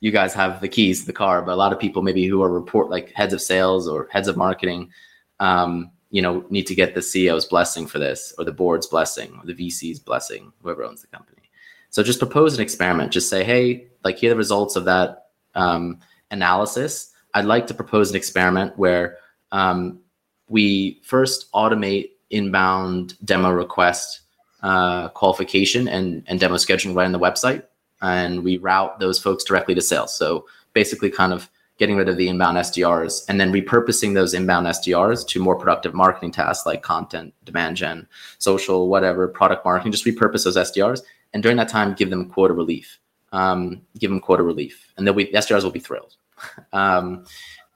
[0.00, 1.42] you guys have the keys to the car.
[1.42, 4.28] But a lot of people maybe who are report like heads of sales or heads
[4.28, 4.90] of marketing,
[5.38, 9.38] um, you know, need to get the CEO's blessing for this, or the board's blessing,
[9.38, 11.42] or the VC's blessing, whoever owns the company.
[11.90, 13.12] So just propose an experiment.
[13.12, 16.00] Just say, hey, like here are the results of that um,
[16.30, 17.12] analysis.
[17.34, 19.18] I'd like to propose an experiment where
[19.52, 20.00] um,
[20.48, 24.22] we first automate inbound demo request
[24.62, 27.64] uh, qualification and, and demo scheduling right on the website.
[28.00, 30.14] And we route those folks directly to sales.
[30.14, 31.48] So basically, kind of
[31.78, 35.94] getting rid of the inbound SDRs and then repurposing those inbound SDRs to more productive
[35.94, 38.06] marketing tasks like content, demand gen,
[38.38, 39.92] social, whatever, product marketing.
[39.92, 41.02] Just repurpose those SDRs.
[41.32, 42.98] And during that time, give them quota relief.
[43.32, 44.92] Um, give them quota relief.
[44.96, 46.16] And they'll be, the SDRs will be thrilled.
[46.72, 47.24] um,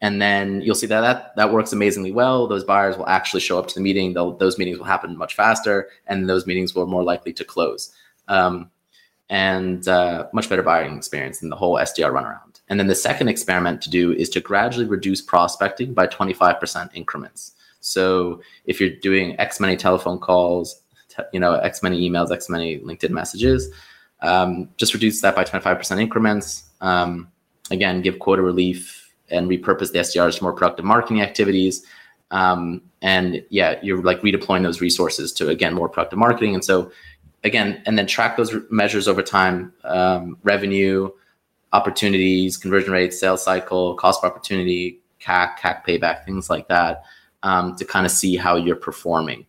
[0.03, 2.47] and then you'll see that, that that works amazingly well.
[2.47, 4.12] Those buyers will actually show up to the meeting.
[4.12, 7.92] They'll, those meetings will happen much faster and those meetings will more likely to close.
[8.28, 8.70] Um,
[9.28, 12.61] and uh, much better buying experience than the whole sdr runaround.
[12.68, 17.53] And then the second experiment to do is to gradually reduce prospecting by 25% increments.
[17.80, 22.49] So if you're doing x many telephone calls te- you know x many emails x
[22.49, 23.70] many linkedin messages
[24.20, 26.64] um, just reduce that by 25% increments.
[26.80, 27.32] Um,
[27.70, 31.85] again give quota relief and repurpose the SDRs to more productive marketing activities.
[32.31, 36.55] Um, and yeah, you're like redeploying those resources to again more productive marketing.
[36.55, 36.91] And so
[37.45, 41.11] again, and then track those measures over time: um, revenue,
[41.72, 47.05] opportunities, conversion rates, sales cycle, cost per opportunity, CAC, CAC payback, things like that,
[47.43, 49.47] um, to kind of see how you're performing.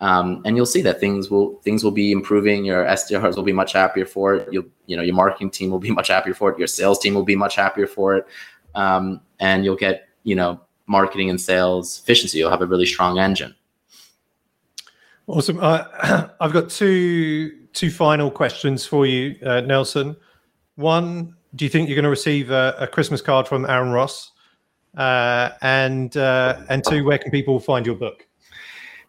[0.00, 2.64] Um, and you'll see that things will things will be improving.
[2.64, 4.48] Your SDRs will be much happier for it.
[4.52, 6.58] You'll you know your marketing team will be much happier for it.
[6.58, 8.26] Your sales team will be much happier for it
[8.78, 12.38] um, and you'll get you know marketing and sales efficiency.
[12.38, 13.54] You'll have a really strong engine.
[15.26, 15.58] Awesome.
[15.60, 20.16] Uh, I've got two two final questions for you, uh, Nelson.
[20.76, 24.32] One, do you think you're going to receive a, a Christmas card from Aaron Ross?
[24.96, 28.26] Uh, and uh, and two, where can people find your book?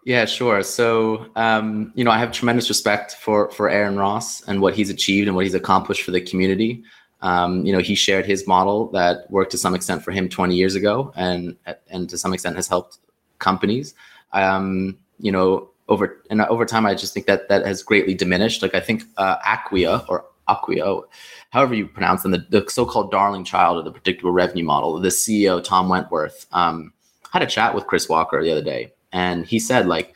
[0.06, 0.64] Yeah, sure.
[0.64, 4.90] So, um, you know, I have tremendous respect for for Aaron Ross and what he's
[4.90, 6.84] achieved and what he's accomplished for the community.
[7.22, 10.56] Um, you know, he shared his model that worked to some extent for him 20
[10.56, 11.56] years ago, and
[11.90, 13.00] and to some extent has helped
[13.40, 13.94] companies.
[14.34, 18.62] Um, you know, over and over time, I just think that that has greatly diminished.
[18.62, 21.02] Like I think uh, Acquia or Acquia,
[21.50, 25.00] however you pronounce them, the, the, so-called darling child of the predictable revenue model.
[25.00, 26.94] The CEO Tom Wentworth um,
[27.32, 30.16] had a chat with Chris Walker the other day, and he said like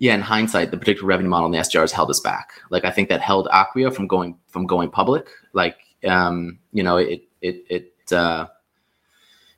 [0.00, 2.52] yeah, in hindsight, the predictable revenue model in the SDRs held us back.
[2.70, 5.28] Like I think that held Acquia from going from going public.
[5.52, 5.76] Like
[6.06, 8.46] um, you know, it it it uh,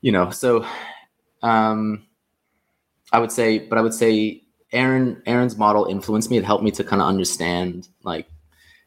[0.00, 0.64] you know, so
[1.42, 2.06] um,
[3.12, 6.38] I would say, but I would say Aaron Aaron's model influenced me.
[6.38, 8.26] It helped me to kind of understand like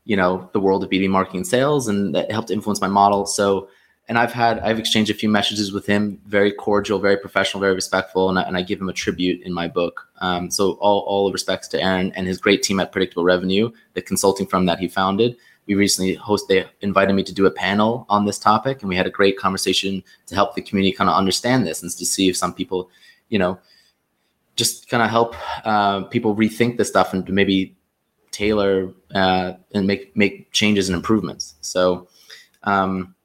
[0.06, 3.26] you know the world of B2B marketing and sales, and that helped influence my model.
[3.26, 3.70] So
[4.10, 7.74] and I've had I've exchanged a few messages with him, very cordial, very professional, very
[7.74, 10.08] respectful, and I, and I give him a tribute in my book.
[10.20, 14.02] Um, so all all respects to Aaron and his great team at Predictable Revenue, the
[14.02, 18.06] consulting firm that he founded we recently host they invited me to do a panel
[18.10, 21.16] on this topic and we had a great conversation to help the community kind of
[21.16, 22.90] understand this and to see if some people
[23.30, 23.58] you know
[24.56, 25.36] just kind of help
[25.66, 27.76] uh, people rethink this stuff and maybe
[28.34, 31.56] tailor uh, and make make changes and improvements.
[31.62, 32.08] So
[32.64, 33.16] um,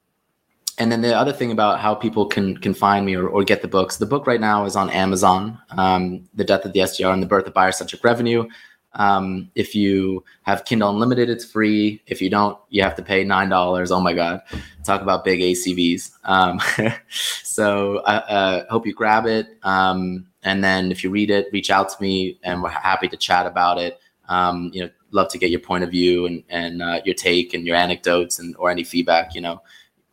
[0.77, 3.61] and then the other thing about how people can can find me or, or get
[3.61, 5.59] the books the book right now is on amazon.
[5.71, 8.47] Um, the death of the sdr and the birth of buyer centric revenue
[8.93, 12.01] um, if you have kindle unlimited it's free.
[12.07, 13.91] If you don't you have to pay nine dollars.
[13.91, 14.41] Oh my god.
[14.83, 16.59] Talk about big acvs um,
[17.09, 19.57] so i uh, hope you grab it.
[19.63, 23.17] Um, and then if you read it reach out to me and we're happy to
[23.17, 23.99] chat about it.
[24.27, 27.55] Um, you know love to get your point of view and, and uh, your take
[27.55, 29.61] and your anecdotes and or any feedback you know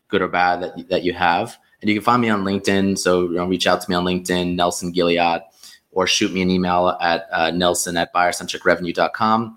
[0.09, 1.59] good or bad that, that you have.
[1.81, 2.99] And you can find me on LinkedIn.
[2.99, 5.43] So you know, reach out to me on LinkedIn, Nelson Gilliat,
[5.97, 9.57] or shoot me an email at uh, nelson at buyercentricrevenue.com.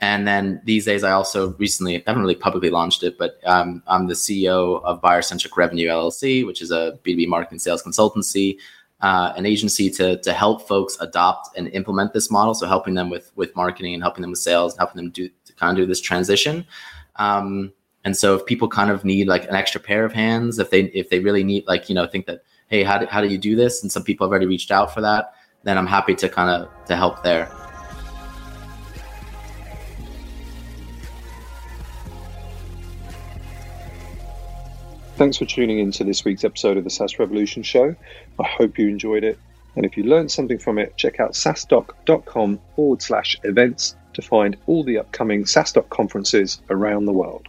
[0.00, 3.82] And then these days, I also recently, I haven't really publicly launched it, but um,
[3.86, 8.58] I'm the CEO of Buyercentric Revenue LLC, which is a B2B marketing sales consultancy,
[9.00, 12.52] uh, an agency to, to help folks adopt and implement this model.
[12.52, 15.30] So helping them with, with marketing and helping them with sales and helping them do
[15.46, 16.66] to kind of do this transition.
[17.14, 17.72] Um,
[18.04, 20.82] and so if people kind of need like an extra pair of hands, if they
[20.94, 23.38] if they really need like you know think that hey how do, how do you
[23.38, 25.32] do this, and some people have already reached out for that,
[25.66, 27.50] then I'm happy to kind of to help there.
[35.16, 37.96] Thanks for tuning in to this week's episode of the SaaS Revolution Show.
[38.38, 39.38] I hope you enjoyed it.
[39.74, 44.56] And if you learned something from it, check out saastock.com forward slash events to find
[44.66, 47.48] all the upcoming SaaStock conferences around the world.